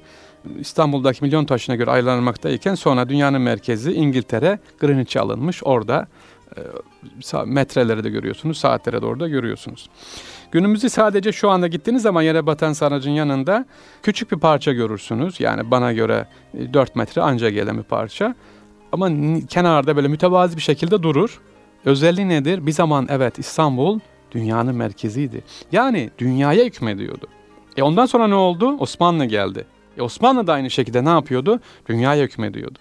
[0.59, 5.61] İstanbul'daki milyon taşına göre ayarlanmaktayken sonra dünyanın merkezi İngiltere Greenwich'e alınmış.
[5.63, 6.07] Orada
[6.57, 6.61] e,
[7.45, 9.89] metreleri de görüyorsunuz, saatlere doğru da görüyorsunuz.
[10.51, 13.65] Günümüzü sadece şu anda gittiğiniz zaman yere batan sarnıcın yanında
[14.03, 15.39] küçük bir parça görürsünüz.
[15.39, 16.27] Yani bana göre
[16.73, 18.35] 4 e, metre anca gelen bir parça.
[18.91, 19.09] Ama
[19.49, 21.41] kenarda böyle mütevazi bir şekilde durur.
[21.85, 22.65] Özelliği nedir?
[22.65, 23.99] Bir zaman evet İstanbul
[24.31, 25.43] dünyanın merkeziydi.
[25.71, 27.27] Yani dünyaya hükmediyordu.
[27.77, 28.77] E ondan sonra ne oldu?
[28.79, 29.65] Osmanlı geldi.
[29.99, 31.59] E Osmanlı da aynı şekilde ne yapıyordu?
[31.89, 32.79] Dünyaya hükmediyordu.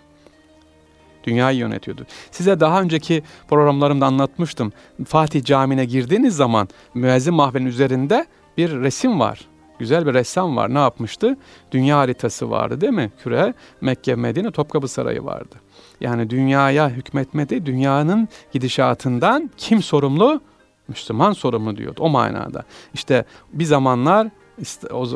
[1.25, 2.07] Dünyayı yönetiyordu.
[2.31, 4.73] Size daha önceki programlarımda anlatmıştım.
[5.07, 8.27] Fatih Camii'ne girdiğiniz zaman müezzin mahvenin üzerinde
[8.57, 9.41] bir resim var.
[9.79, 10.75] Güzel bir ressam var.
[10.75, 11.37] Ne yapmıştı?
[11.73, 13.11] Dünya haritası vardı değil mi?
[13.23, 15.55] Küre, Mekke, Medine, Topkapı Sarayı vardı.
[16.01, 17.67] Yani dünyaya hükmetmedi.
[17.67, 20.41] Dünyanın gidişatından kim sorumlu?
[20.89, 22.65] Müslüman sorumlu diyordu o manada.
[22.95, 24.29] İşte bir zamanlar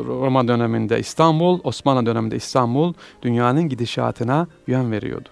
[0.05, 5.29] Roma döneminde İstanbul, Osmanlı döneminde İstanbul dünyanın gidişatına yön veriyordu.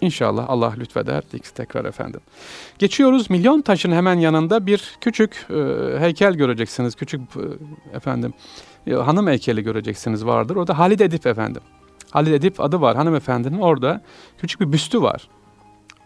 [0.00, 1.22] İnşallah Allah lütfeder
[1.54, 2.20] tekrar efendim.
[2.78, 5.54] Geçiyoruz milyon taşın hemen yanında bir küçük e,
[6.00, 6.94] heykel göreceksiniz.
[6.94, 8.32] Küçük e, efendim
[8.86, 10.56] e, hanım heykeli göreceksiniz vardır.
[10.56, 11.62] O da Halid Edip efendim.
[12.10, 14.00] Halid Edip adı var hanımefendinin orada
[14.38, 15.28] küçük bir büstü var.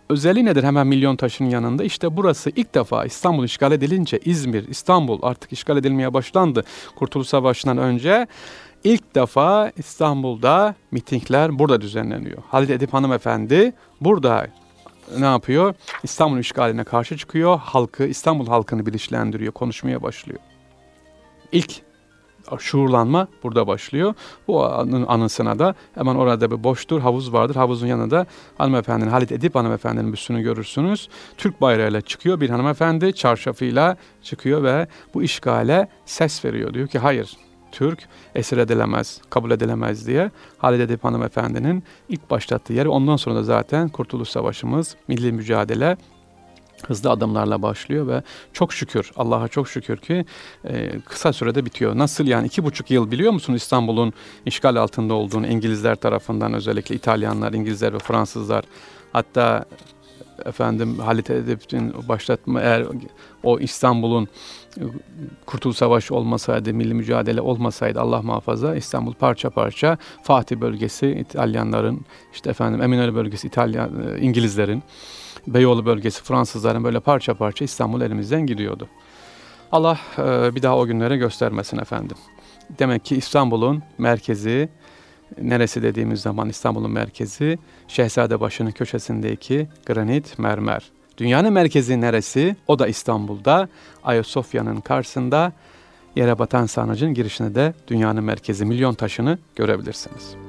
[0.08, 1.84] Özelliği nedir hemen milyon taşın yanında?
[1.84, 6.64] İşte burası ilk defa İstanbul işgal edilince İzmir, İstanbul artık işgal edilmeye başlandı
[6.96, 8.26] Kurtuluş Savaşı'ndan önce.
[8.84, 12.42] İlk defa İstanbul'da mitingler burada düzenleniyor.
[12.48, 14.46] Halid Edip hanımefendi burada
[15.18, 15.74] ne yapıyor?
[16.02, 17.58] İstanbul işgaline karşı çıkıyor.
[17.58, 20.40] Halkı, İstanbul halkını bilinçlendiriyor, konuşmaya başlıyor.
[21.52, 21.82] İlk
[22.58, 24.14] şuurlanma burada başlıyor.
[24.48, 27.56] Bu anın, anısına da hemen orada bir boştur, havuz vardır.
[27.56, 28.26] Havuzun yanında
[28.58, 31.08] hanımefendinin, Halit Edip hanımefendinin büstünü görürsünüz.
[31.36, 36.74] Türk bayrağıyla çıkıyor bir hanımefendi, çarşafıyla çıkıyor ve bu işgale ses veriyor.
[36.74, 37.36] Diyor ki hayır,
[37.72, 42.86] Türk esir edilemez, kabul edilemez diye Halid Edip hanımefendinin ilk başlattığı yer.
[42.86, 45.96] Ondan sonra da zaten Kurtuluş Savaşımız, milli mücadele
[46.86, 50.24] hızlı adımlarla başlıyor ve çok şükür Allah'a çok şükür ki
[50.64, 51.98] e, kısa sürede bitiyor.
[51.98, 54.12] Nasıl yani iki buçuk yıl biliyor musun İstanbul'un
[54.46, 58.64] işgal altında olduğunu İngilizler tarafından özellikle İtalyanlar, İngilizler ve Fransızlar
[59.12, 59.64] hatta
[60.46, 62.86] efendim Halit Edip'in başlatma eğer
[63.42, 64.28] o İstanbul'un
[65.46, 72.00] Kurtuluş Savaşı olmasaydı, milli mücadele olmasaydı Allah muhafaza İstanbul parça parça Fatih bölgesi İtalyanların
[72.32, 74.82] işte efendim Eminönü bölgesi İtalyan e, İngilizlerin
[75.46, 78.88] Beyoğlu bölgesi Fransızların böyle parça parça İstanbul elimizden gidiyordu.
[79.72, 82.16] Allah e, bir daha o günlere göstermesin efendim.
[82.78, 84.68] Demek ki İstanbul'un merkezi
[85.42, 90.90] neresi dediğimiz zaman İstanbul'un merkezi Şehzadebaşı'nın köşesindeki granit mermer.
[91.18, 92.56] Dünyanın merkezi neresi?
[92.68, 93.68] O da İstanbul'da.
[94.04, 95.52] Ayasofya'nın karşısında
[96.16, 100.41] yere batan sarnıcın girişinde de dünyanın merkezi milyon taşını görebilirsiniz.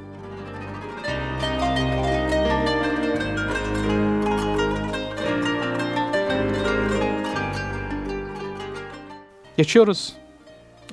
[9.57, 10.13] Geçiyoruz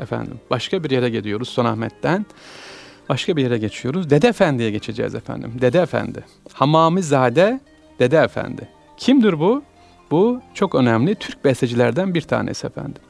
[0.00, 0.40] efendim.
[0.50, 2.26] Başka bir yere gidiyoruz Sultanahmet'ten.
[3.08, 4.10] Başka bir yere geçiyoruz.
[4.10, 5.52] Dede Efendi'ye geçeceğiz efendim.
[5.60, 6.24] Dede Efendi.
[6.52, 7.60] Hamamizade
[7.98, 8.68] Dede Efendi.
[8.96, 9.62] Kimdir bu?
[10.10, 13.02] Bu çok önemli Türk bestecilerden bir tanesi efendim.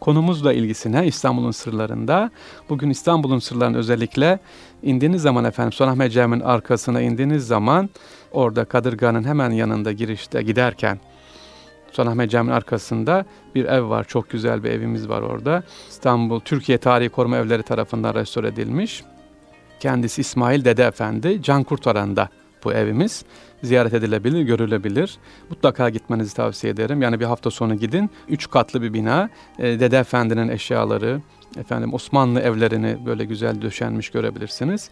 [0.00, 2.30] Konumuzla ilgisine İstanbul'un sırlarında.
[2.68, 4.38] Bugün İstanbul'un sırlarını özellikle
[4.82, 7.90] indiğiniz zaman efendim Sultanahmet Camii'nin arkasına indiğiniz zaman
[8.32, 11.00] orada Kadırga'nın hemen yanında girişte giderken
[11.92, 13.24] Sultanahmet Camii'nin arkasında
[13.54, 14.04] bir ev var.
[14.04, 15.62] Çok güzel bir evimiz var orada.
[15.88, 19.04] İstanbul Türkiye Tarihi Koruma Evleri tarafından restore edilmiş.
[19.80, 22.28] Kendisi İsmail Dede Efendi, Can Kurtaran'da
[22.64, 23.24] bu evimiz.
[23.62, 25.18] Ziyaret edilebilir, görülebilir.
[25.50, 27.02] Mutlaka gitmenizi tavsiye ederim.
[27.02, 28.10] Yani bir hafta sonu gidin.
[28.28, 29.30] Üç katlı bir bina.
[29.58, 31.20] Ee, Dede Efendi'nin eşyaları,
[31.56, 34.90] efendim Osmanlı evlerini böyle güzel döşenmiş görebilirsiniz.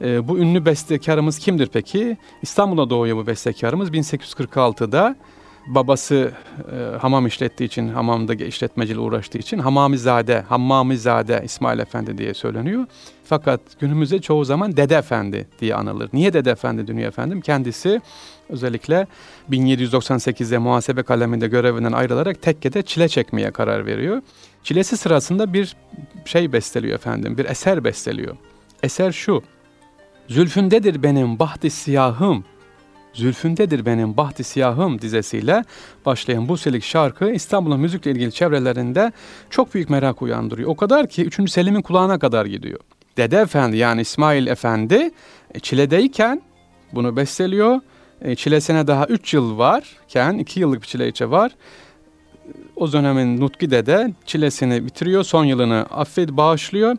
[0.00, 2.16] Ee, bu ünlü bestekarımız kimdir peki?
[2.42, 3.90] İstanbul'a doğuyor bu bestekarımız.
[3.90, 5.16] 1846'da
[5.66, 6.32] babası
[6.72, 12.86] e, hamam işlettiği için, hamamda işletmeciyle uğraştığı için Hamamizade, Hammamizade İsmail Efendi diye söyleniyor.
[13.24, 16.10] Fakat günümüzde çoğu zaman Dede Efendi diye anılır.
[16.12, 17.40] Niye Dede Efendi dönüyor efendim?
[17.40, 18.00] Kendisi
[18.48, 19.06] özellikle
[19.50, 24.22] 1798'de muhasebe kaleminde görevinden ayrılarak tekkede çile çekmeye karar veriyor.
[24.62, 25.76] Çilesi sırasında bir
[26.24, 28.36] şey besteliyor efendim, bir eser besteliyor.
[28.82, 29.42] Eser şu,
[30.28, 32.44] Zülfündedir benim bahdi siyahım,
[33.14, 35.64] Zülfündedir benim bahti siyahım dizesiyle
[36.06, 39.12] başlayan bu selik şarkı İstanbul'un müzikle ilgili çevrelerinde
[39.50, 40.68] çok büyük merak uyandırıyor.
[40.68, 41.50] O kadar ki 3.
[41.50, 42.80] Selim'in kulağına kadar gidiyor.
[43.16, 45.10] Dede Efendi yani İsmail Efendi
[45.54, 46.42] e, Çile'deyken
[46.92, 47.80] bunu besteliyor.
[48.22, 51.52] E, çilesine daha 3 yıl varken 2 yıllık bir çile içe var.
[52.76, 55.24] O dönemin Nutki Dede çilesini bitiriyor.
[55.24, 56.96] Son yılını affet bağışlıyor.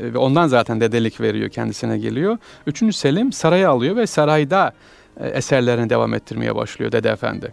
[0.00, 2.38] E, ve ondan zaten dedelik veriyor kendisine geliyor.
[2.66, 4.72] Üçüncü Selim saraya alıyor ve sarayda
[5.20, 7.52] eserlerini devam ettirmeye başlıyor Dede Efendi.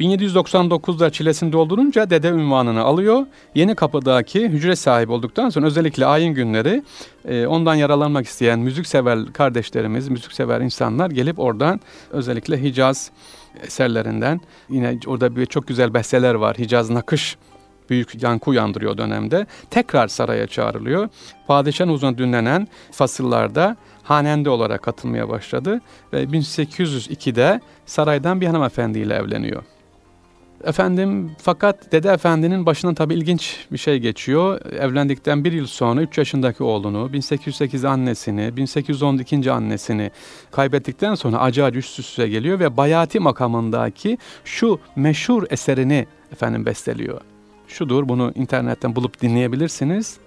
[0.00, 3.26] 1799'da çilesini doldurunca dede ünvanını alıyor.
[3.54, 6.82] Yeni Kapı'daki hücre sahibi olduktan sonra özellikle ayin günleri
[7.24, 13.10] e, ondan yaralanmak isteyen müziksever kardeşlerimiz, müziksever insanlar gelip oradan özellikle Hicaz
[13.62, 16.58] eserlerinden yine orada bir çok güzel besteler var.
[16.58, 17.36] Hicaz Nakış
[17.90, 19.46] büyük yankı uyandırıyor dönemde.
[19.70, 21.08] Tekrar saraya çağrılıyor.
[21.46, 23.76] Padişahın uzun dinlenen fasıllarda
[24.06, 25.80] hanende olarak katılmaya başladı
[26.12, 29.62] ve 1802'de saraydan bir hanımefendiyle evleniyor.
[30.64, 34.60] Efendim fakat Dede Efendi'nin başından tabi ilginç bir şey geçiyor.
[34.72, 39.52] Evlendikten bir yıl sonra 3 yaşındaki oğlunu, 1808 annesini, 1812.
[39.52, 40.10] annesini
[40.50, 47.20] kaybettikten sonra acı acı üst üste geliyor ve Bayati makamındaki şu meşhur eserini efendim besteliyor.
[47.68, 50.18] Şudur bunu internetten bulup dinleyebilirsiniz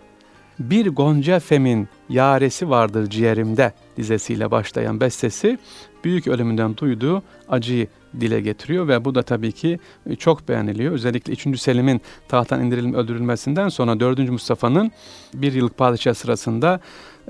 [0.59, 5.57] bir gonca femin yaresi vardır ciğerimde dizesiyle başlayan bestesi
[6.03, 7.87] büyük ölümünden duyduğu acıyı
[8.19, 9.79] dile getiriyor ve bu da tabii ki
[10.19, 10.93] çok beğeniliyor.
[10.93, 11.61] Özellikle 3.
[11.61, 14.19] Selim'in tahttan indirilip öldürülmesinden sonra 4.
[14.19, 14.91] Mustafa'nın
[15.33, 16.79] bir yıllık padişah sırasında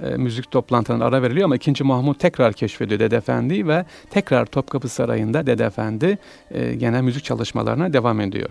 [0.01, 1.83] e, müzik toplantılarına ara veriliyor ama 2.
[1.83, 6.17] Mahmut tekrar keşfediyor Dede Efendi ve tekrar Topkapı Sarayı'nda Dede Efendi
[6.51, 8.49] e, gene müzik çalışmalarına devam ediyor.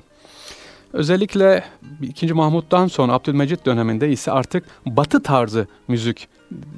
[0.93, 1.65] Özellikle
[2.03, 2.35] 2.
[2.35, 6.29] Mahmut'tan sonra Abdülmecit döneminde ise artık batı tarzı müzik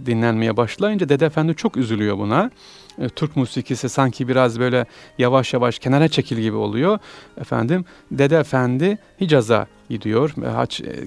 [0.07, 2.51] dinlenmeye başlayınca Dede Efendi çok üzülüyor buna.
[2.99, 4.87] E, Türk musikisi sanki biraz böyle
[5.19, 6.99] yavaş yavaş kenara çekil gibi oluyor.
[7.41, 10.35] Efendim Dede Efendi Hicaz'a gidiyor.
[10.55, 11.05] Haç e,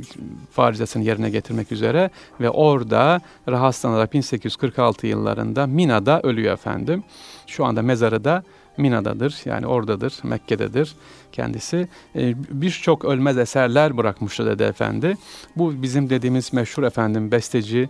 [0.51, 2.09] farizesini yerine getirmek üzere
[2.39, 7.03] ve orada rahatsızlanarak 1846 yıllarında Mina'da ölüyor efendim.
[7.47, 8.43] Şu anda mezarı da
[8.78, 10.95] Mina'dadır yani oradadır, Mekke'dedir
[11.32, 11.88] kendisi.
[12.15, 15.17] E, Birçok ölmez eserler bırakmıştı Dede Efendi.
[15.55, 17.89] Bu bizim dediğimiz meşhur efendim besteci,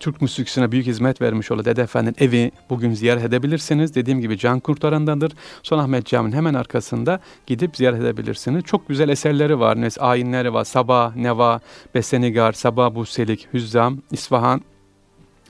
[0.00, 3.94] Türk müziksine büyük hizmet vermiş olan Dede Efendi'nin evi bugün ziyaret edebilirsiniz.
[3.94, 5.32] Dediğim gibi Can Kurtaran'dadır.
[5.72, 8.64] Ahmet Camii'nin hemen arkasında gidip ziyaret edebilirsiniz.
[8.64, 9.78] Çok güzel eserleri var.
[10.00, 10.64] Ayinleri var.
[10.64, 11.60] Sabah, Neva,
[11.94, 14.60] Besenigar, Sabah, Buselik, Hüzzam, İsfahan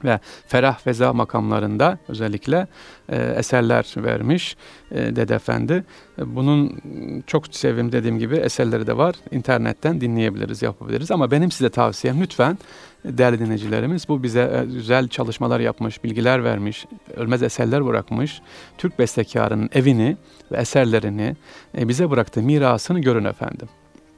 [0.05, 2.67] ve ferah feza makamlarında özellikle
[3.09, 4.57] e, eserler vermiş
[4.91, 5.85] e, Dede Efendi.
[6.19, 6.83] E, bunun
[7.27, 9.15] çok sevim dediğim gibi eserleri de var.
[9.31, 11.11] İnternetten dinleyebiliriz, yapabiliriz.
[11.11, 12.59] Ama benim size tavsiyem lütfen
[13.05, 16.87] değerli dinleyicilerimiz bu bize e, güzel çalışmalar yapmış, bilgiler vermiş,
[17.17, 18.41] ölmez eserler bırakmış.
[18.79, 20.17] Türk bestekarının evini
[20.53, 21.37] ve eserlerini
[21.79, 23.69] e, bize bıraktığı mirasını görün efendim.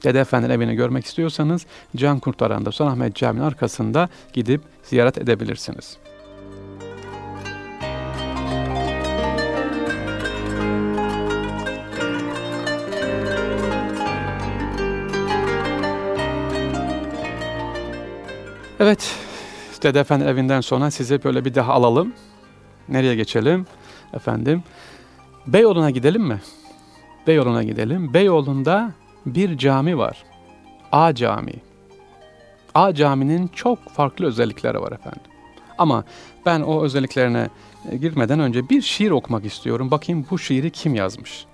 [0.05, 5.98] Dede Efendi'nin evini görmek istiyorsanız Can Kurtaran'da Sultanahmet Camii'nin arkasında gidip ziyaret edebilirsiniz.
[18.80, 19.16] Evet,
[19.82, 22.12] Dede Efendi evinden sonra sizi böyle bir daha alalım.
[22.88, 23.66] Nereye geçelim?
[24.14, 24.62] Efendim,
[25.46, 26.40] Beyoğlu'na gidelim mi?
[27.26, 28.14] Beyoğlu'na gidelim.
[28.14, 28.92] Beyoğlu'nda
[29.27, 30.25] bir cami var.
[30.93, 31.62] A Camii.
[32.75, 35.22] A Cami'nin çok farklı özellikleri var efendim.
[35.79, 36.05] Ama
[36.47, 37.49] ben o özelliklerine
[37.91, 39.91] e, girmeden önce bir şiir okumak istiyorum.
[39.91, 41.47] Bakayım bu şiiri kim yazmış?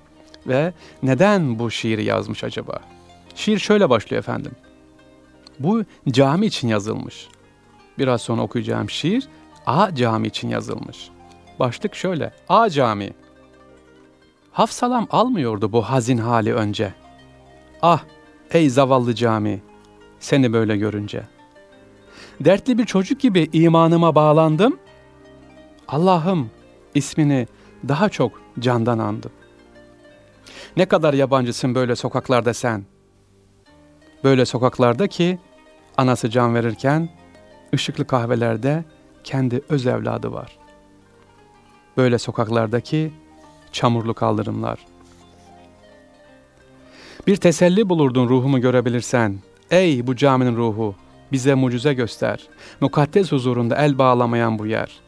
[0.47, 2.81] Ve neden bu şiiri yazmış acaba?
[3.35, 4.53] Şiir şöyle başlıyor efendim.
[5.59, 7.29] Bu cami için yazılmış.
[7.99, 9.29] Biraz sonra okuyacağım şiir
[9.67, 11.11] A Cami için yazılmış.
[11.59, 12.33] Başlık şöyle.
[12.49, 13.13] A Cami.
[14.53, 16.95] Hafsalam almıyordu bu hazin hali önce.
[17.83, 18.05] Ah
[18.51, 19.63] ey zavallı cami
[20.21, 21.23] seni böyle görünce.
[22.41, 24.79] Dertli bir çocuk gibi imanıma bağlandım.
[25.89, 26.51] Allah'ım
[26.95, 27.47] ismini
[27.89, 29.31] daha çok candan andım.
[30.77, 32.85] Ne kadar yabancısın böyle sokaklarda sen.
[34.25, 35.39] Böyle sokaklarda ki
[35.97, 37.09] anası can verirken
[37.75, 38.85] ışıklı kahvelerde
[39.25, 40.59] kendi öz evladı var.
[41.97, 43.13] Böyle sokaklardaki
[43.73, 44.87] çamurlu kaldırımlar.
[47.27, 49.39] Bir teselli bulurdun ruhumu görebilirsen.
[49.71, 50.95] Ey bu caminin ruhu,
[51.33, 52.49] bize mucize göster.
[52.81, 55.01] Mukaddes huzurunda el bağlamayan bu yer.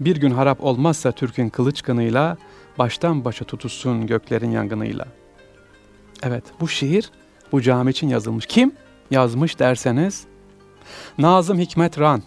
[0.00, 2.36] Bir gün harap olmazsa Türk'ün kılıç kınıyla,
[2.78, 5.06] baştan başa tutuşsun göklerin yangınıyla.
[6.22, 7.10] Evet, bu şiir
[7.52, 8.46] bu cami için yazılmış.
[8.46, 8.72] Kim
[9.10, 10.26] yazmış derseniz,
[11.18, 12.22] Nazım Hikmet Ran.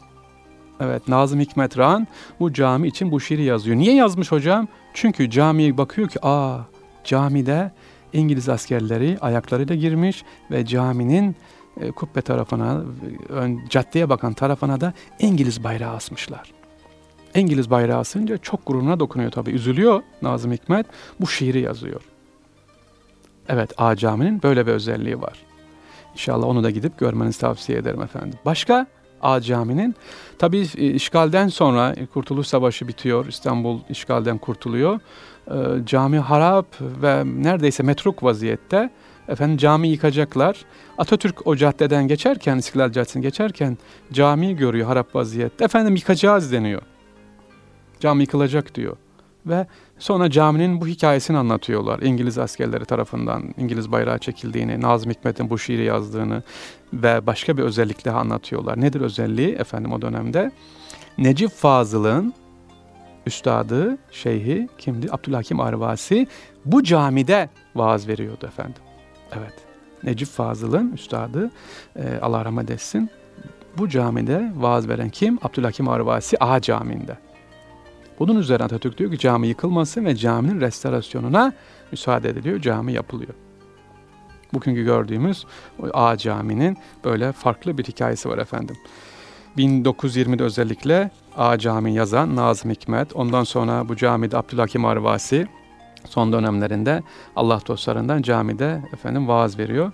[0.79, 2.07] Evet, Nazım Hikmet Ran
[2.39, 3.77] bu cami için bu şiiri yazıyor.
[3.77, 4.67] Niye yazmış hocam?
[4.93, 6.59] Çünkü camiye bakıyor ki, aa
[7.03, 7.71] camide
[8.13, 11.35] İngiliz askerleri ayaklarıyla girmiş ve caminin
[11.81, 12.81] e, kubbe tarafına,
[13.29, 16.53] ön, caddeye bakan tarafına da İngiliz bayrağı asmışlar.
[17.35, 19.51] İngiliz bayrağı asınca çok gururuna dokunuyor tabii.
[19.51, 20.85] Üzülüyor Nazım Hikmet.
[21.19, 22.01] Bu şiiri yazıyor.
[23.49, 25.37] Evet A Cami'nin böyle bir özelliği var.
[26.13, 28.39] İnşallah onu da gidip görmenizi tavsiye ederim efendim.
[28.45, 28.87] Başka
[29.21, 29.95] A Cami'nin
[30.39, 33.25] tabii e, işgalden sonra Kurtuluş Savaşı bitiyor.
[33.25, 34.99] İstanbul işgalden kurtuluyor.
[35.47, 38.89] E, cami harap ve neredeyse metruk vaziyette.
[39.27, 40.65] Efendim cami yıkacaklar.
[40.97, 43.77] Atatürk o caddeden geçerken, İstiklal Caddesi'ni geçerken
[44.13, 45.65] camiyi görüyor harap vaziyette.
[45.65, 46.81] Efendim yıkacağız deniyor.
[47.99, 48.97] Cami yıkılacak diyor.
[49.45, 49.67] Ve
[49.99, 51.99] sonra caminin bu hikayesini anlatıyorlar.
[51.99, 56.43] İngiliz askerleri tarafından İngiliz bayrağı çekildiğini, Nazım Hikmet'in bu şiiri yazdığını
[56.93, 58.81] ve başka bir özellik daha anlatıyorlar.
[58.81, 60.51] Nedir özelliği efendim o dönemde?
[61.17, 62.33] Necip Fazıl'ın
[63.25, 65.07] üstadı, şeyhi kimdi?
[65.11, 66.27] Abdülhakim Arvasi
[66.65, 68.81] bu camide vaaz veriyordu efendim.
[69.37, 69.53] Evet.
[70.03, 71.51] Necip Fazıl'ın üstadı
[71.95, 73.09] e, Allah rahmet etsin.
[73.77, 75.39] Bu camide vaaz veren kim?
[75.41, 77.30] Abdülhakim Arvasi A Camii'nde.
[78.21, 81.53] Bunun üzerine Atatürk diyor ki cami yıkılmasın ve caminin restorasyonuna
[81.91, 82.59] müsaade ediliyor.
[82.59, 83.33] Cami yapılıyor.
[84.53, 85.45] Bugünkü gördüğümüz
[85.93, 88.75] A Cami'nin böyle farklı bir hikayesi var efendim.
[89.57, 95.47] 1920'de özellikle A Cami yazan Nazım Hikmet, ondan sonra bu camide Abdülhakim Arvasi
[96.05, 97.03] son dönemlerinde
[97.35, 99.91] Allah dostlarından camide efendim vaaz veriyor.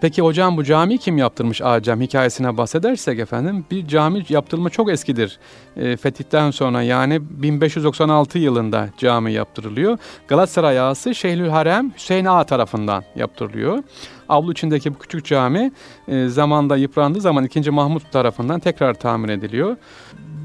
[0.00, 5.38] Peki hocam bu cami kim yaptırmış Acem hikayesine bahsedersek efendim bir cami yaptırılma çok eskidir.
[5.76, 9.98] E, fetihten sonra yani 1596 yılında cami yaptırılıyor.
[10.28, 13.82] Galatasaray ağası Şeyhülharem Hüseyin Ağa tarafından yaptırılıyor.
[14.28, 15.72] Avlu içindeki bu küçük cami
[16.08, 17.70] e, zamanda yıprandığı zaman 2.
[17.70, 19.76] Mahmut tarafından tekrar tamir ediliyor.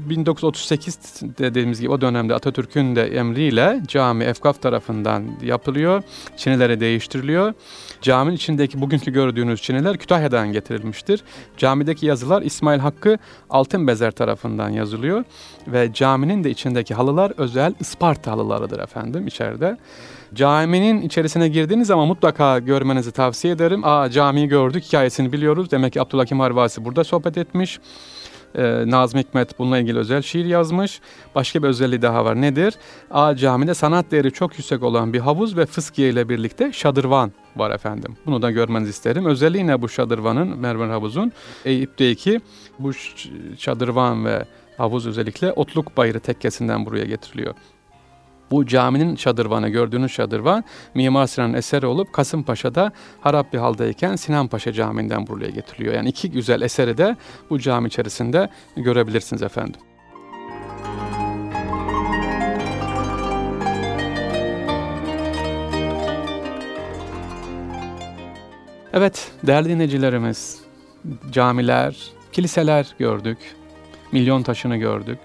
[0.08, 0.98] 1938
[1.38, 6.02] dediğimiz gibi o dönemde Atatürk'ün de emriyle cami Efkaf tarafından yapılıyor.
[6.36, 7.54] Çinileri değiştiriliyor.
[8.02, 11.24] Caminin içindeki bugünkü gördüğünüz çiniler Kütahya'dan getirilmiştir.
[11.56, 13.18] Camideki yazılar İsmail Hakkı
[13.50, 15.24] Altın Bezer tarafından yazılıyor.
[15.66, 19.76] Ve caminin de içindeki halılar özel Isparta halılarıdır efendim içeride.
[20.34, 23.80] Caminin içerisine girdiğiniz zaman mutlaka görmenizi tavsiye ederim.
[23.84, 25.70] Aa camiyi gördük hikayesini biliyoruz.
[25.70, 27.78] Demek ki Abdülhakim Harvasi burada sohbet etmiş.
[28.54, 31.00] Ee, Nazım Hikmet bununla ilgili özel şiir yazmış.
[31.34, 32.40] Başka bir özelliği daha var.
[32.40, 32.74] Nedir?
[33.10, 37.70] A Cami'de sanat değeri çok yüksek olan bir havuz ve fıskiye ile birlikte şadırvan var
[37.70, 38.16] efendim.
[38.26, 39.26] Bunu da görmenizi isterim.
[39.26, 41.32] Özelliği ne bu şadırvanın, Mermer Havuz'un?
[41.64, 42.40] Eyüp'teki
[42.78, 42.90] bu
[43.58, 44.44] şadırvan ve
[44.76, 47.54] Havuz özellikle Otluk Bayırı tekkesinden buraya getiriliyor.
[48.52, 54.72] Bu caminin şadırvanı, gördüğünüz şadırvan Mimar Sinan'ın eseri olup Kasımpaşa'da harap bir haldeyken Sinan Paşa
[54.72, 55.94] Camii'nden buraya getiriliyor.
[55.94, 57.16] Yani iki güzel eseri de
[57.50, 59.80] bu cami içerisinde görebilirsiniz efendim.
[68.92, 70.60] Evet, değerli dinleyicilerimiz,
[71.30, 71.96] camiler,
[72.32, 73.38] kiliseler gördük,
[74.12, 75.18] milyon taşını gördük.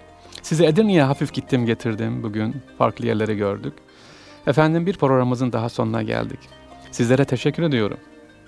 [0.47, 3.73] Size Edirne'ye hafif gittim getirdim bugün, farklı yerleri gördük.
[4.47, 6.39] Efendim bir programımızın daha sonuna geldik.
[6.91, 7.97] Sizlere teşekkür ediyorum.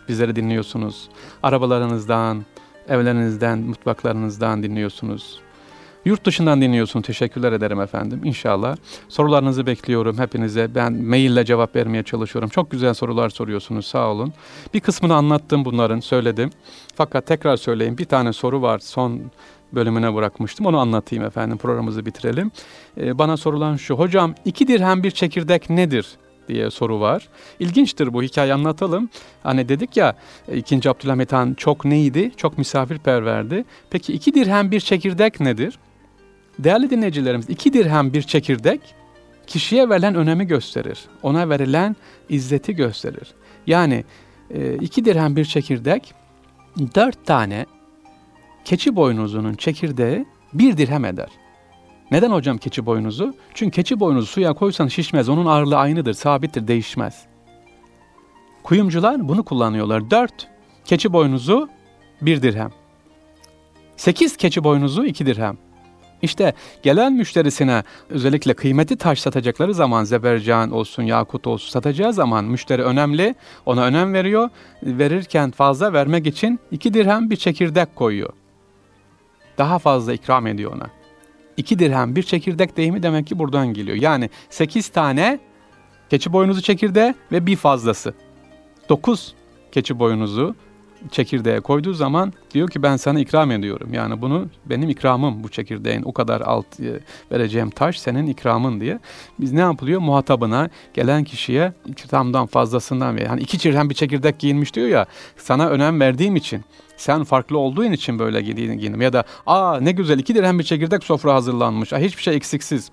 [0.08, 1.10] Bizleri dinliyorsunuz.
[1.43, 2.45] Arabalarınızdan,
[2.89, 5.39] evlerinizden, mutfaklarınızdan dinliyorsunuz.
[6.06, 7.02] Yurt dışından dinliyorsun.
[7.02, 8.22] Teşekkürler ederim efendim.
[8.24, 8.78] İnşallah.
[9.10, 10.76] Sorularınızı bekliyorum hepinize.
[10.76, 12.50] Ben maille cevap vermeye çalışıyorum.
[12.50, 13.86] Çok güzel sorular soruyorsunuz.
[13.86, 14.34] Sağ olun.
[14.74, 16.50] Bir kısmını anlattım bunların, söyledim.
[16.95, 17.97] Fakat tekrar söyleyeyim.
[17.97, 18.80] Bir tane soru var.
[18.80, 19.22] Son
[19.74, 20.65] bölümüne bırakmıştım.
[20.65, 21.57] Onu anlatayım efendim.
[21.57, 22.51] Programımızı bitirelim.
[22.97, 23.95] Ee, bana sorulan şu.
[23.95, 26.17] Hocam iki dirhem bir çekirdek nedir?
[26.47, 27.30] diye soru var.
[27.59, 29.09] İlginçtir bu hikaye anlatalım.
[29.43, 30.15] Hani dedik ya
[30.55, 30.89] 2.
[30.89, 32.32] Abdülhamit Han çok neydi?
[32.38, 33.65] Çok misafirperverdi.
[33.89, 35.80] Peki iki dirhem bir çekirdek nedir?
[36.59, 38.82] Değerli dinleyicilerimiz, iki dirhem bir çekirdek
[39.47, 40.99] kişiye verilen önemi gösterir.
[41.24, 41.95] Ona verilen
[42.30, 43.34] izzeti gösterir.
[43.67, 44.05] Yani
[44.53, 46.13] e, iki dirhem bir çekirdek,
[46.95, 47.65] dört tane
[48.70, 51.30] keçi boynuzunun çekirdeği bir dirhem eder.
[52.11, 53.34] Neden hocam keçi boynuzu?
[53.53, 55.30] Çünkü keçi boynuzu suya koysan şişmez.
[55.30, 57.26] Onun ağırlığı aynıdır, sabittir, değişmez.
[58.63, 60.11] Kuyumcular bunu kullanıyorlar.
[60.11, 60.47] Dört
[60.86, 61.70] keçi boynuzu
[62.22, 62.72] bir dirhem.
[63.97, 65.57] Sekiz keçi boynuzu iki dirhem.
[66.22, 66.53] İşte
[66.84, 73.36] gelen müşterisine özellikle kıymeti taş satacakları zaman zebercan olsun, yakut olsun satacağı zaman müşteri önemli.
[73.65, 74.49] Ona önem veriyor.
[74.84, 78.39] Verirken fazla vermek için iki dirhem bir çekirdek koyuyor.
[79.60, 80.89] Daha fazla ikram ediyor ona.
[81.57, 83.97] İki dirhem bir çekirdek deyimi demek ki buradan geliyor.
[83.97, 85.39] Yani sekiz tane
[86.10, 88.14] keçi boynuzu çekirdeği ve bir fazlası.
[88.89, 89.36] Dokuz
[89.72, 90.55] keçi boynuzu
[91.12, 93.93] çekirdeğe koyduğu zaman diyor ki ben sana ikram ediyorum.
[93.93, 96.99] Yani bunu benim ikramım bu çekirdeğin o kadar alt e,
[97.32, 98.99] vereceğim taş senin ikramın diye.
[99.39, 100.01] Biz ne yapılıyor?
[100.01, 105.05] Muhatabına gelen kişiye ikramdan fazlasından ve hani iki çirhen bir çekirdek giyinmiş diyor ya
[105.38, 106.62] sana önem verdiğim için
[107.00, 111.04] sen farklı olduğun için böyle giyindim ya da aa ne güzel iki dirhem bir çekirdek
[111.04, 111.93] sofra hazırlanmış.
[111.93, 112.91] Aa, hiçbir şey eksiksiz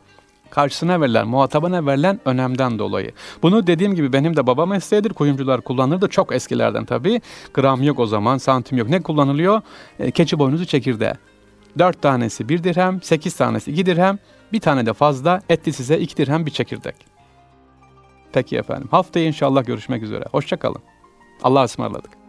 [0.50, 3.12] karşısına verilen, muhatabına verilen önemden dolayı.
[3.42, 5.12] Bunu dediğim gibi benim de baba mesleğidir.
[5.12, 6.08] Kuyumcular kullanırdı.
[6.08, 7.20] Çok eskilerden tabii.
[7.54, 8.88] Gram yok o zaman, santim yok.
[8.88, 9.60] Ne kullanılıyor?
[9.98, 11.12] E, keçi boynuzu çekirdeği.
[11.78, 14.18] Dört tanesi bir dirhem, sekiz tanesi iki dirhem,
[14.52, 16.94] bir tane de fazla etti size iki dirhem bir çekirdek.
[18.32, 18.88] Peki efendim.
[18.90, 20.24] Haftaya inşallah görüşmek üzere.
[20.32, 20.82] Hoşçakalın.
[21.42, 22.25] Allah'a ısmarladık.